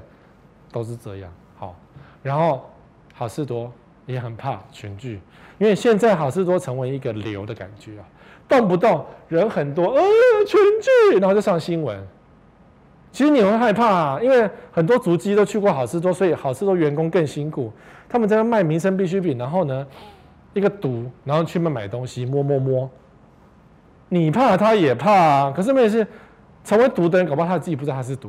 [0.72, 1.32] 都是这样。
[1.57, 1.74] 好，
[2.22, 2.68] 然后
[3.14, 3.72] 好事多
[4.05, 5.20] 也很怕群聚，
[5.57, 8.05] 因为现在好事多成为一个流的感觉啊，
[8.49, 10.03] 动不动人很多，呃，
[10.45, 12.07] 群聚，然后就上新闻。
[13.12, 17.72] 其实你会害怕啊，因为很多足迹都去过好事多，所以好事多员工更辛苦，
[18.08, 19.86] 他们在那卖民生必需品，然后呢？
[20.52, 22.90] 一个赌，然后去那买东西，摸摸摸。
[24.08, 26.04] 你怕他也怕啊，可是没事，
[26.64, 28.28] 成为毒的人，搞不好他自己不知道他是毒，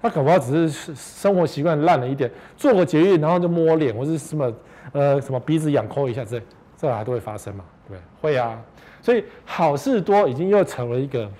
[0.00, 4.50] 他搞不好只是生活习惯烂了一点，做个节育，然后就摸脸或是什么
[4.92, 6.40] 呃什么鼻子痒抠一下，这
[6.78, 7.64] 这还都会发生嘛？
[7.86, 8.58] 对，会啊。
[9.02, 11.30] 所以好事多已经又成为一个，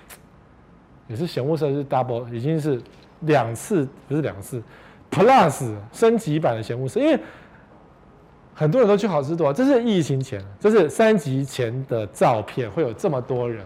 [1.08, 2.80] 也是嫌恶设施 double，已经是
[3.20, 4.62] 两次不是两次
[5.10, 7.18] ，plus 升级版的嫌恶设，因为
[8.54, 13.64] 很多人都去好市多，这是疫情前，这是三级前的照片，会有这么多人。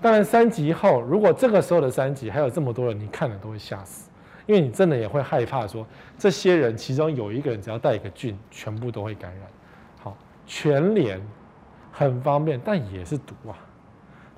[0.00, 4.10] 当然，三级后，如果这个时候的三级还有这么多人，你看了都会吓死，
[4.46, 5.86] 因为你真的也会害怕说，
[6.18, 9.42] 这些人其中有一个人只要带一个菌，全部都会感染。
[10.02, 11.20] 好，全联
[11.92, 13.54] 很方便，但也是毒啊。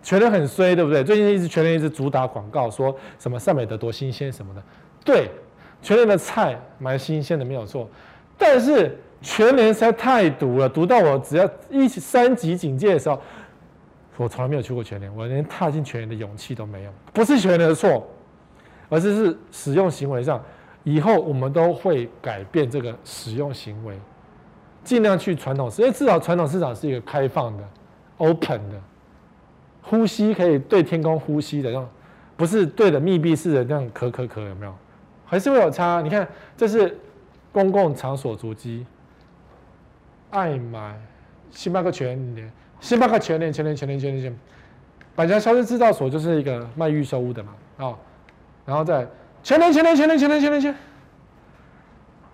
[0.05, 1.03] 全联很衰，对不对？
[1.03, 4.63] 最近一直全联一直主打广告，说什么赛美德多新鲜什么的。
[5.05, 5.29] 对，
[5.83, 7.89] 全联的菜蛮新鲜的，没有错。
[8.39, 13.21] 但是全联实在太毒了，毒到我只要一三级警戒的时候。
[14.17, 16.91] 我从来没有去过全联，我连踏进全联的勇气都没有。
[17.13, 18.07] 不是全联的错，
[18.89, 20.41] 而是是使用行为上，
[20.85, 23.99] 以后我们都会改变这个使用行为，
[24.85, 27.65] 尽量去传统市，因为至少传统市场是一个开放的、
[28.19, 28.81] open 的，
[29.85, 31.89] 呼吸可以对天空呼吸的，那种
[32.37, 34.75] 不是对着密闭式的那种咳咳咳，有没有？
[35.25, 36.01] 还是会有差。
[36.01, 36.27] 你看，
[36.57, 36.99] 这是
[37.53, 38.87] 公共场所足迹，
[40.31, 40.99] 爱买
[41.51, 42.51] 星巴克全年。
[42.81, 44.39] 星巴克全年、全年、全年、全年、全联，
[45.15, 47.97] 板桥消失制造所就是一个卖预售屋的嘛，哦，
[48.67, 49.07] 然后再
[49.43, 50.75] 全年、全年、全年、全年、全年、全，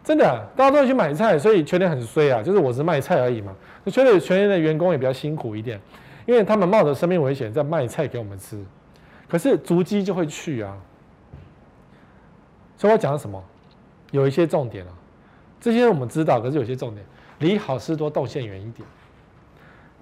[0.03, 0.25] 真的，
[0.57, 3.55] 大家都要去买菜，所以全年很衰啊，就是我是卖菜而已嘛。
[3.87, 5.81] 全联全年的员工也比较辛苦一点，
[6.27, 8.63] 因为他们冒着生命危险在卖菜给我们吃，
[9.29, 10.77] 可是足迹就会去啊。
[12.77, 13.43] 所以我讲什么？
[14.11, 14.93] 有一些重点啊，
[15.61, 17.05] 这些我们知道，可是有些重点，
[17.39, 18.89] 离好事多动线远一点。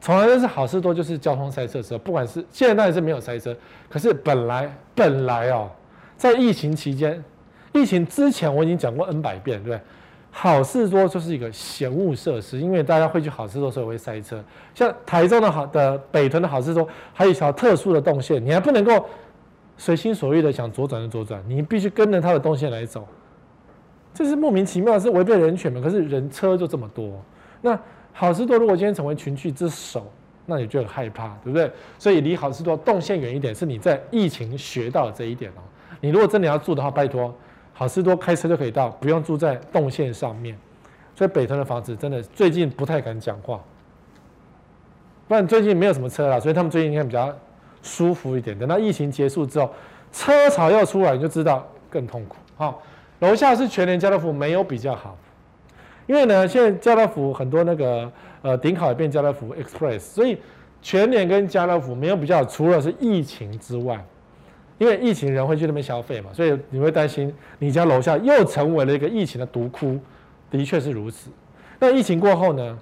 [0.00, 3.56] 从来都是好事多，就是交通塞车的时候，不管是现在当然是没有塞车，
[3.88, 5.68] 可是本来本来哦，
[6.16, 7.22] 在疫情期间，
[7.72, 9.80] 疫情之前我已经讲过 N 百遍，对不对？
[10.30, 14.42] 好事多就是一个嫌恶设施，因为大家会去好事多，所以会塞车。
[14.74, 19.04] 像台中的好的北屯的好事多，还有一条特殊的动线，你还不能够
[19.76, 23.06] 随心所欲的想左转就左转，你必须跟着它的动线来走，
[24.14, 25.80] 这是莫名其妙，是违背人权的。
[25.80, 27.12] 可是人车就这么多，
[27.60, 27.78] 那。
[28.10, 30.10] 好事多如果今天成为群聚之首，
[30.44, 31.70] 那你就很害怕，对不对？
[32.00, 35.62] 所以离好事多动线远一点，是你在疫情学到这一点哦。
[36.00, 37.32] 你如果真的要住的话，拜托，
[37.78, 40.58] 好事多开车就可以到，不用住在动线上面。
[41.14, 43.60] 所以北屯的房子真的最近不太敢讲话，
[45.28, 47.32] 不然最近没有什么车了，所以他们最近应该比较
[47.80, 48.58] 舒服一点。
[48.58, 49.72] 等到疫情结束之后，
[50.12, 52.34] 车潮要出来，你就知道更痛苦。
[52.56, 52.82] 好，
[53.20, 55.16] 楼下是全联家乐福，没有比较好。
[56.08, 58.10] 因为呢，现在家乐福很多那个
[58.42, 60.36] 呃顶好也变家乐福 Express，所以
[60.82, 64.04] 全联跟家乐福没有比较，除了是疫情之外，
[64.78, 69.98] 因为疫情人会去那边消费嘛，所以你会担心你家楼下又成为了一个疫情的毒窟，
[70.50, 71.30] 的确是如此。
[71.78, 72.78] 那疫情过后呢，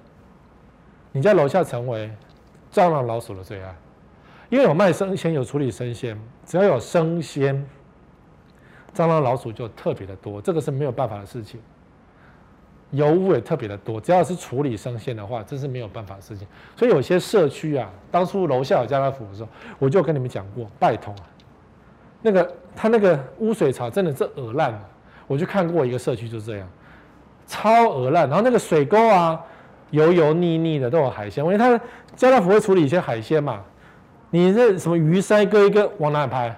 [1.11, 2.09] 你家楼下成为
[2.71, 3.75] 蟑螂老鼠的最爱，
[4.49, 7.67] 因为有卖生鲜有处理生鲜，只要有生鲜，
[8.95, 11.59] 蟑螂老鼠就特别的多，这个是没有办法的事情。
[12.91, 16.47] 油污也特别的多，只要是处理生鲜的话，这是没有办法的事情。
[16.73, 21.13] 所以有些社区啊，当初楼下有家乐福的时候，我就跟你们讲过，拜托，
[22.21, 24.79] 那个他那个污水槽真的是恶烂了。
[25.27, 26.67] 我去看过一个社区就这样，
[27.45, 28.27] 超恶烂。
[28.27, 29.39] 然后那个水沟啊，
[29.91, 31.79] 油油腻腻的都有海鲜，因为他
[32.15, 33.61] 家乐福会处理一些海鲜嘛。
[34.29, 36.57] 你这什么鱼鳃割一割往哪里排？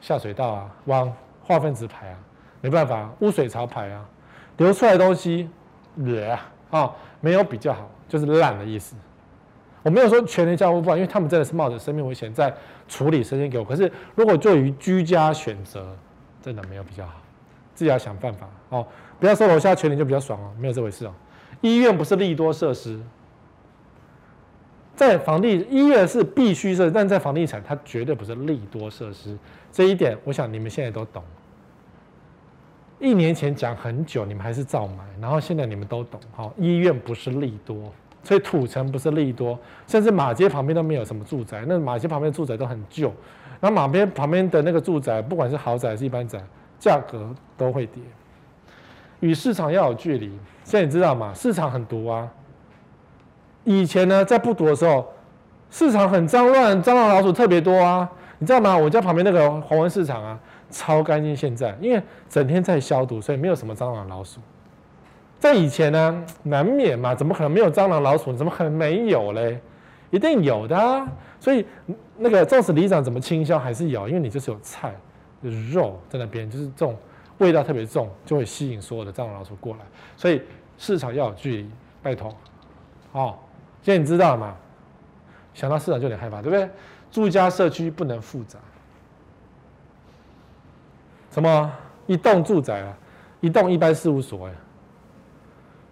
[0.00, 1.12] 下水道啊，往
[1.42, 2.18] 化粪池排啊，
[2.60, 4.04] 没办法，污水槽排啊。
[4.56, 5.48] 流出来的东西，
[5.96, 8.96] 热啊，哦，没有比较好，就是烂的意思。
[9.86, 12.52] 我没有说全联家乐福不好，因为他们真的是冒着生命危险在
[12.88, 13.64] 处理生鲜给我。
[13.64, 15.96] 可是如果做于居家选择，
[16.42, 17.22] 真的没有比较好，
[17.72, 18.84] 自己要想办法哦。
[19.20, 21.14] 不要说楼下全年就比较爽哦，没有这回事哦。
[21.60, 23.00] 医院不是利多设施，
[24.96, 29.38] 在房地医院是必须设，但在房地产它绝对不是利多设施。
[29.70, 31.22] 这一点，我想你们现在都懂。
[32.98, 36.18] 一年前讲很久，你们还是照买，然后现在你们都懂。
[36.32, 37.92] 好，医院不是利多，
[38.22, 43.12] 所以土城不是利多，甚至马街旁边都没有什么住宅，那马街旁边住宅都很旧，
[43.60, 46.42] 然后马边旁边的那个住宅，不管是豪宅还是一般宅，
[46.78, 48.02] 价格都会跌。
[49.20, 50.28] 与市场要有距离，
[50.64, 51.32] 现在你知道吗？
[51.34, 52.28] 市场很毒啊。
[53.64, 55.06] 以前呢，在不毒的时候，
[55.70, 58.08] 市场很脏乱，蟑螂老鼠特别多啊。
[58.38, 58.76] 你知道吗？
[58.76, 60.38] 我家旁边那个黄文市场啊。
[60.68, 64.40] 超干净，现在因为整天在消毒，所以没有什么蟑螂老鼠。
[65.46, 68.32] 在以前呢，难免嘛，怎么可能没有蟑螂老鼠？
[68.32, 69.60] 怎么可能没有嘞？
[70.10, 71.06] 一定有的啊。
[71.38, 71.64] 所以
[72.16, 74.94] 那个纵使里长怎么倾销还是有，因为你就是有菜，
[75.42, 76.96] 就是肉在那边，就是这种
[77.38, 79.80] 味道特别重，就会吸引所有的蟑螂老鼠过来。
[80.16, 80.42] 所以
[80.78, 81.70] 市场要有距离，
[82.02, 82.34] 拜托。
[83.12, 83.36] 哦，
[83.82, 84.56] 现在你知道了吗？
[85.54, 86.68] 想到市场就有点害怕，对不对？
[87.10, 88.58] 住家社区不能复杂。
[91.30, 91.72] 什么
[92.06, 92.96] 一栋住宅啊？
[93.40, 94.52] 一栋一般事务所哎。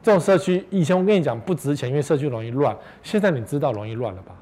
[0.04, 2.76] 这种社区以前我跟你讲不值钱，因为社区容易乱。
[3.02, 4.34] 现在你知道容易乱了吧？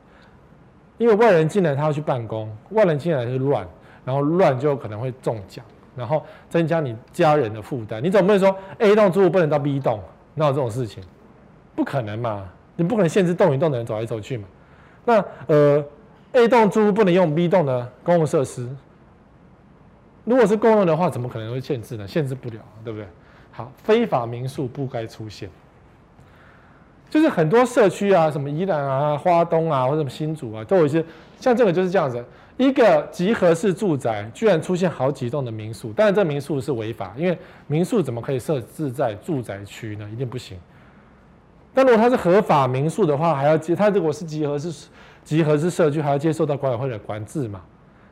[0.98, 3.64] 因为外人进来他要去办公，外人进来是乱，
[4.04, 8.02] 然后乱就可能会中奖，然后增加你家人的负担。
[8.02, 10.00] 你总不能说 A 栋住户不能到 B 栋，
[10.34, 11.00] 哪有这种事情？
[11.76, 12.48] 不可能嘛？
[12.74, 14.48] 你不可能限制栋与栋的人走来走去嘛？
[15.04, 15.84] 那呃
[16.32, 18.68] ，A 栋住户不能用 B 栋的公共设施。
[20.24, 22.08] 如果是公用的话，怎么可能会限制呢？
[22.08, 23.06] 限制不了，对不对？
[23.52, 25.48] 好，非法民宿不该出现，
[27.10, 31.04] 就是很多社区啊，什么宜兰啊、花东啊，或者什么新竹啊，都有一些
[31.38, 32.24] 像这个就是这样子，
[32.56, 40.08] 一个集合式住宅居然出现好几栋的民宿，当然这民宿是违法，因为民宿怎么可以设置在住宅区呢？
[40.10, 40.58] 一定不行。
[41.74, 44.88] 但如果它是合法民宿的话，还要接它如果是集合式
[45.22, 47.60] 集合式社区，还要接受到管委会的管制嘛？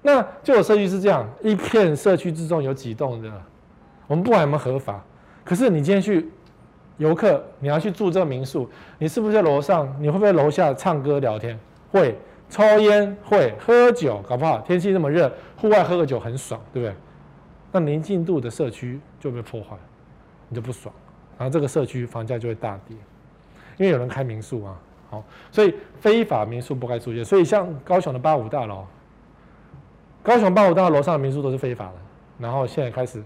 [0.03, 3.30] 那就有社区是这样，一片社区之中有几栋的，
[4.07, 5.03] 我们不管有没有合法。
[5.51, 6.30] 可是你今天去
[6.96, 9.92] 游客，你要去住这个民宿，你是不是在楼上？
[9.98, 11.59] 你会不会楼下唱歌聊天？
[11.90, 12.16] 会，
[12.48, 16.94] 抽烟会，喝酒搞不好天气那么热，户外喝个酒很爽，对不对？
[17.72, 19.76] 那宁静度的社区就被破坏，
[20.48, 20.94] 你就不爽，
[21.36, 22.96] 然后这个社区房价就会大跌，
[23.76, 24.78] 因为有人开民宿啊。
[25.11, 27.24] 好，所以非法民宿不该出现。
[27.24, 28.86] 所以像高雄的八五大楼，
[30.22, 31.94] 高雄八五大楼楼上的民宿都是非法的，
[32.38, 33.20] 然后现在开始。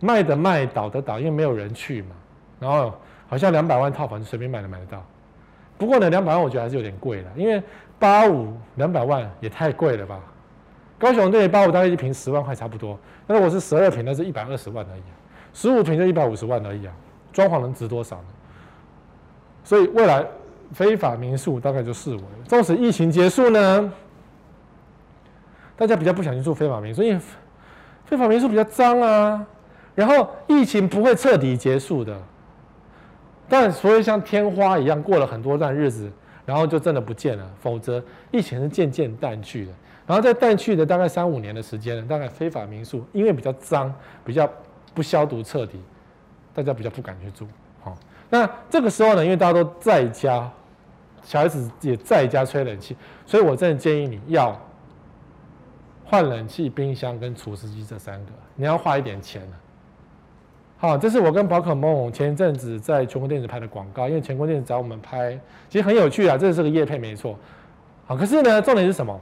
[0.00, 2.08] 卖的卖，倒的倒，因为没有人去嘛。
[2.60, 2.94] 然后
[3.28, 5.04] 好像两百万套房随便买都买得到。
[5.76, 7.62] 不过呢，两百万我觉得还是有点贵了，因为
[7.98, 10.20] 八五两百万也太贵了吧？
[10.98, 15.02] 高雄对八五大概一平十万块差不多，那如果是十二平，那是一百二十万而已，
[15.52, 16.94] 十五平就一百五十万而已啊。
[17.32, 18.24] 装潢能值多少呢？
[19.64, 20.24] 所以未来
[20.72, 22.20] 非法民宿大概就四五。
[22.46, 23.92] 纵使疫情结束呢，
[25.76, 27.20] 大家比较不想去住非法民宿，因为
[28.04, 29.44] 非法民宿比较脏啊。
[29.94, 32.16] 然后疫情不会彻底结束的，
[33.48, 36.10] 但所以像天花一样过了很多段日子，
[36.44, 37.50] 然后就真的不见了。
[37.60, 39.72] 否则疫情是渐渐淡去的。
[40.06, 44.50] 然后在淡去的大概三五年的时间，大概非法民宿因为比较脏，比较
[44.92, 45.80] 不消毒彻底，
[46.52, 47.46] 大家比较不敢去住。
[47.82, 47.96] 好，
[48.28, 50.50] 那这个时候呢，因为大家都在家，
[51.22, 54.60] 小孩子也在家吹冷气，所以我真的建议你要
[56.04, 59.48] 换冷气、冰箱跟除湿机这三个，你要花一点钱。
[60.76, 65.38] 好，这是我跟宝可梦前一阵子在全国电子拍的广告，因为全国电子找我们拍，
[65.70, 67.38] 其实很有趣啊，这是个业配没错。
[68.06, 69.18] 好，可是呢，重点是什么？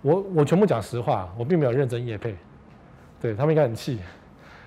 [0.00, 2.34] 我我全部讲实话，我并没有认真业配，
[3.20, 3.98] 对他们应该很气。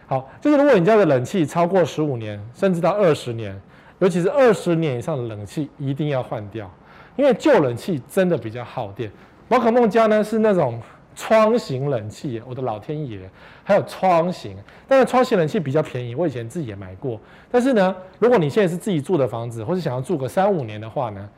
[0.06, 3.60] 好，就是如果你家的冷气超过十五年，甚至到二十年，
[3.98, 6.70] 尤其是二十年以上的冷气，一定要换掉，
[7.16, 9.10] 因为旧冷气真的比较耗电。
[9.48, 10.80] 宝可梦家呢是那种。
[11.16, 13.20] 窗型冷气，我的老天爷！
[13.64, 14.58] 还有窗型，
[14.88, 17.20] 但是窗型冷气比较便宜，我以前自己也买过。
[17.50, 21.30] 但是呢，如果你现在是自己住的房子，或是想要住个三五年的话呢，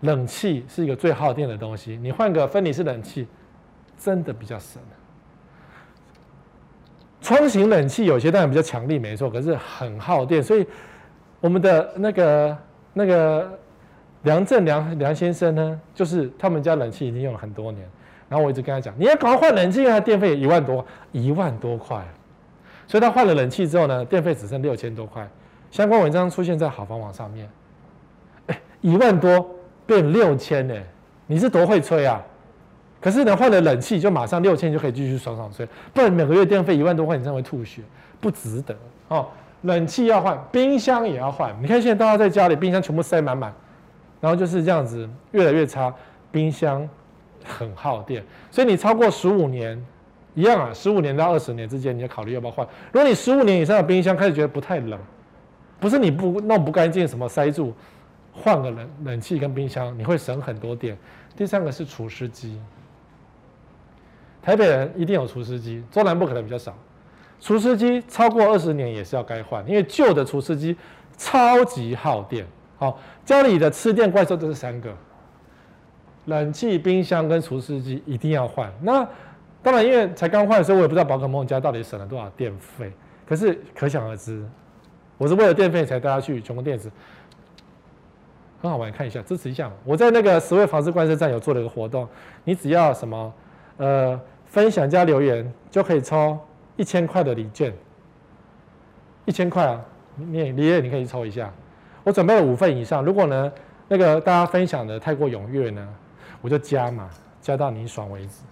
[0.00, 1.96] 冷气是一个最耗电的东西。
[1.96, 3.26] 你换个分离式冷气，
[3.98, 4.82] 真的比较省。
[7.20, 10.42] 窗型冷气有些当然比较强力，没错，可是很耗电。
[10.42, 10.66] 所以
[11.40, 12.58] 我们的那个
[12.92, 13.58] 那个
[14.24, 17.88] 梁振梁梁先生呢，就是他们家冷气已经用了很多年。
[18.28, 22.02] 然后我一直跟他讲，你要赶快换冷气，因为电费一万多，一万多块。
[22.86, 25.26] 所以他换了冷气之后呢，电费只剩六千多块。
[25.70, 27.48] 相关文章出现在好房网上面，
[28.46, 29.48] 哎，一万多
[29.86, 30.74] 变六千呢，
[31.26, 32.22] 你是多会吹啊？
[33.00, 37.82] 可是呢，换了冷气就马上六千就可以继续爽爽吹，不然每个月电费一万多块，你真的会吐血，
[38.20, 38.76] 不值得
[39.08, 39.26] 哦。
[39.62, 41.54] 冷气要换，冰箱也要换。
[41.60, 43.52] 你看现在大家在家里，冰箱全部塞满满，
[44.20, 45.92] 然后就是这样子，越来越差，
[46.30, 46.86] 冰箱。
[47.44, 49.80] 很耗电，所以你超过十五年，
[50.34, 52.66] 一样啊，十五年到二十年之间，你要考虑要不要换。
[52.92, 54.98] 如果你十五年以上的冰箱开始觉得不太冷，
[55.78, 57.74] 不是你不弄不干净，什么塞住，
[58.32, 60.96] 换个冷冷气跟冰箱，你会省很多电。
[61.36, 62.60] 第三个是除湿机，
[64.40, 66.74] 台北人一定有除湿机，中南部可能比较少。
[67.40, 70.76] 除湿机超过二十年也是要该换，因为旧的除湿机
[71.16, 72.46] 超级耗电。
[72.76, 74.94] 好，家里的吃电怪兽都是三个。
[76.26, 78.72] 冷气、冰箱跟除湿机一定要换。
[78.80, 79.06] 那
[79.62, 82.92] 当然，因为才刚换的时候，我也不知道宝可梦家到底省了多少电费。
[83.26, 84.44] 可是可想而知，
[85.16, 86.90] 我是为了电费才带他去全国电子。
[88.60, 89.70] 很好玩，看一下支持一下。
[89.84, 92.08] 我在那个十位房市观测站有做了一个活动，
[92.44, 93.34] 你只要什么
[93.76, 96.38] 呃分享加留言就可以抽
[96.76, 97.72] 一千块的礼券，
[99.26, 99.80] 一千块啊，
[100.16, 101.52] 你你你也你可以抽一下。
[102.02, 103.52] 我准备了五份以上，如果呢
[103.88, 105.88] 那个大家分享的太过踊跃呢，
[106.44, 107.08] 我就加嘛，
[107.40, 108.42] 加到你爽为止，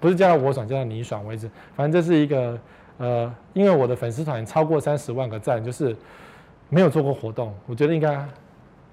[0.00, 1.50] 不是加到我爽，加到你爽为止。
[1.76, 2.58] 反正这是一个
[2.96, 5.94] 呃，因为我的粉丝团超过三十万个赞，就是
[6.70, 8.26] 没有做过活动，我觉得应该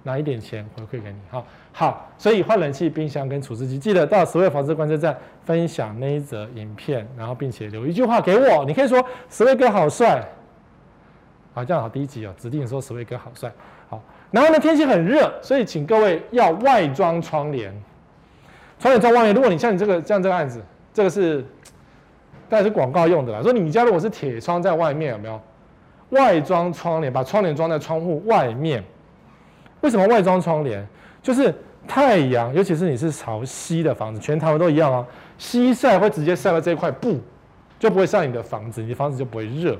[0.03, 1.17] 拿一点钱回馈给你。
[1.29, 10.21] 好，好，所以换冷气、冰箱跟除湿机，记得到十位房子观测站分享那一则影片，然后并且留一句话给我，你可以说十位哥好帅，
[11.53, 13.49] 好，这样好低级哦，指定说十位哥好帅。
[13.87, 17.73] 好，然后呢，天气很热，所以请各位要外装窗帘。
[18.79, 20.61] 窗帘装外面，如果你像你这个像这个案子，
[20.93, 21.43] 这个是，
[22.47, 23.43] 大概是广告用的啦。
[23.43, 25.39] 说你家如果是铁窗在外面，有没有
[26.11, 27.11] 外装窗帘？
[27.11, 28.83] 把窗帘装在窗户外面。
[29.81, 30.85] 为什么外装窗帘？
[31.21, 31.53] 就是
[31.87, 35.05] 太阳，尤其是你是朝西的房子，全台湾都一样啊。
[35.37, 37.19] 西晒会直接晒到这一块布，
[37.77, 39.77] 就不会晒你的房子，你的房子就不会热。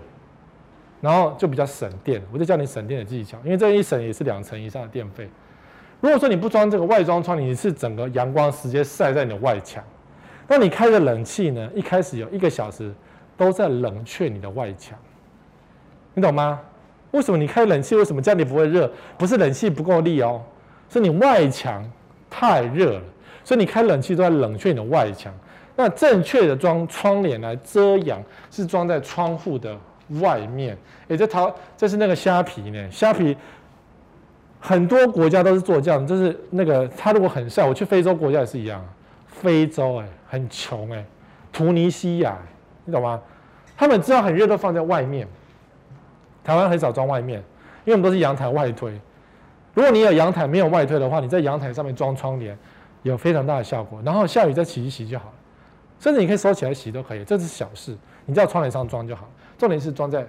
[1.02, 5.30] 然后就比较省电，我就教你省电的技巧，因为这一省也是两成以上的电费。
[6.02, 9.84] 如果说你不装这个外装窗，你是整个阳光直接晒在你的外墙，
[10.48, 12.94] 那你开的冷气呢，一开始有一个小时
[13.36, 14.98] 都在冷却你的外墙，
[16.14, 16.60] 你懂吗？
[17.12, 18.90] 为什么你开冷气，为什么家里不会热？
[19.18, 20.42] 不是冷气不够力哦，
[20.90, 21.84] 是你外墙
[22.30, 23.02] 太热了，
[23.44, 25.34] 所以你开冷气都在冷却你的外墙。
[25.76, 29.78] 那正确的装窗帘来遮阳，是装在窗户的。
[30.22, 30.76] 外面，
[31.08, 32.90] 哎，这淘这是那个虾皮呢？
[32.90, 33.38] 虾皮
[34.60, 38.84] 很多国家都是做这样，就是那个他如果很晒，我去非洲国家也是一样，
[39.28, 41.04] 非洲哎，很穷哎，
[41.52, 42.38] 突尼西亚，
[42.86, 43.22] 你懂吗？
[43.78, 45.26] 他们知道很热都放在外面，
[46.44, 47.40] 台湾很少装外面，
[47.86, 48.92] 因为我们都是阳台外推。
[49.74, 52.58] 如果你有阳台没有外推的话，你在阳台上面装窗帘，
[53.04, 54.02] 有非常大的效果。
[54.04, 55.34] 然后下雨再洗一洗就好了，
[56.00, 59.30] 甚至你可以收起来洗都可以，这是小事，你只要窗帘上装就好。
[59.58, 60.28] 重点是装在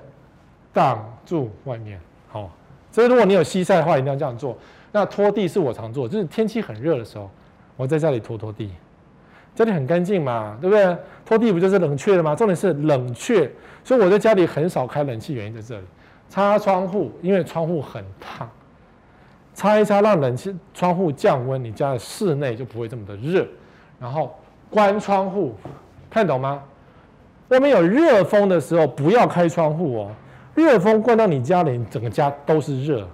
[0.73, 2.49] 挡住外面，好，
[2.91, 4.57] 所以如果你有西晒的话，一定要这样做。
[4.93, 7.31] 那拖地是我常做，就是天气很热的时候，
[7.77, 8.71] 我在家里拖拖地，
[9.55, 10.97] 家里很干净嘛，对不对？
[11.25, 12.35] 拖地不就是冷却的吗？
[12.35, 13.51] 重点是冷却，
[13.85, 15.85] 所以我在家里很少开冷气，原因在这里。
[16.29, 18.49] 擦窗户，因为窗户很烫，
[19.55, 23.47] 擦一擦让冷气窗户降温，你家的室内就不会这么的热。
[24.01, 24.37] 然后
[24.69, 25.55] 关窗户，
[26.11, 26.63] 看懂吗？
[27.49, 30.11] 外面有热风的时候，不要开窗户哦。
[30.61, 33.09] 热风灌到你家里，你整个家都是热。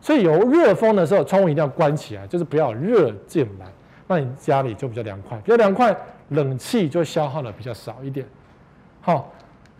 [0.00, 3.66] 所以有热风的时候，窗户一定要关起来，就是不要热进来，
[4.06, 5.36] 那你家里就比较凉快。
[5.38, 5.96] 比较凉快，
[6.28, 8.26] 冷气就消耗的比较少一点。
[9.00, 9.32] 好，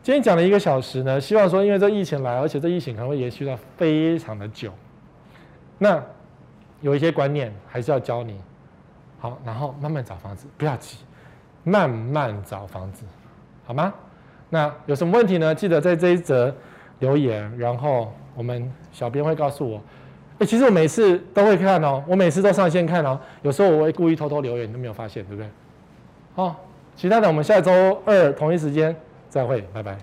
[0.03, 4.73] 今天讲了一个小时呢，希望说，因为这疫情来，而且这疫情可能会延续到非常的久。
[5.79, 6.03] 那
[6.81, 8.41] 有一些观念还是要教你。
[9.21, 10.99] 好，然后慢慢找房子，不要急，
[11.65, 13.05] 慢慢找房子。
[13.65, 13.93] 好吗？
[14.51, 15.55] 那有什么问题呢？
[15.55, 16.55] 记得在这一则
[17.01, 19.81] 留言，然后我们小编会告诉我。
[20.39, 23.19] 哎，其实我每次都会看哦，我每次都上线看哦。
[23.43, 25.49] 有时候我会故意偷偷留言，你都没有发现，对不对？
[26.35, 26.57] 好，
[26.95, 28.95] 其他的我们下周二同一时间
[29.29, 29.99] 再会，拜拜。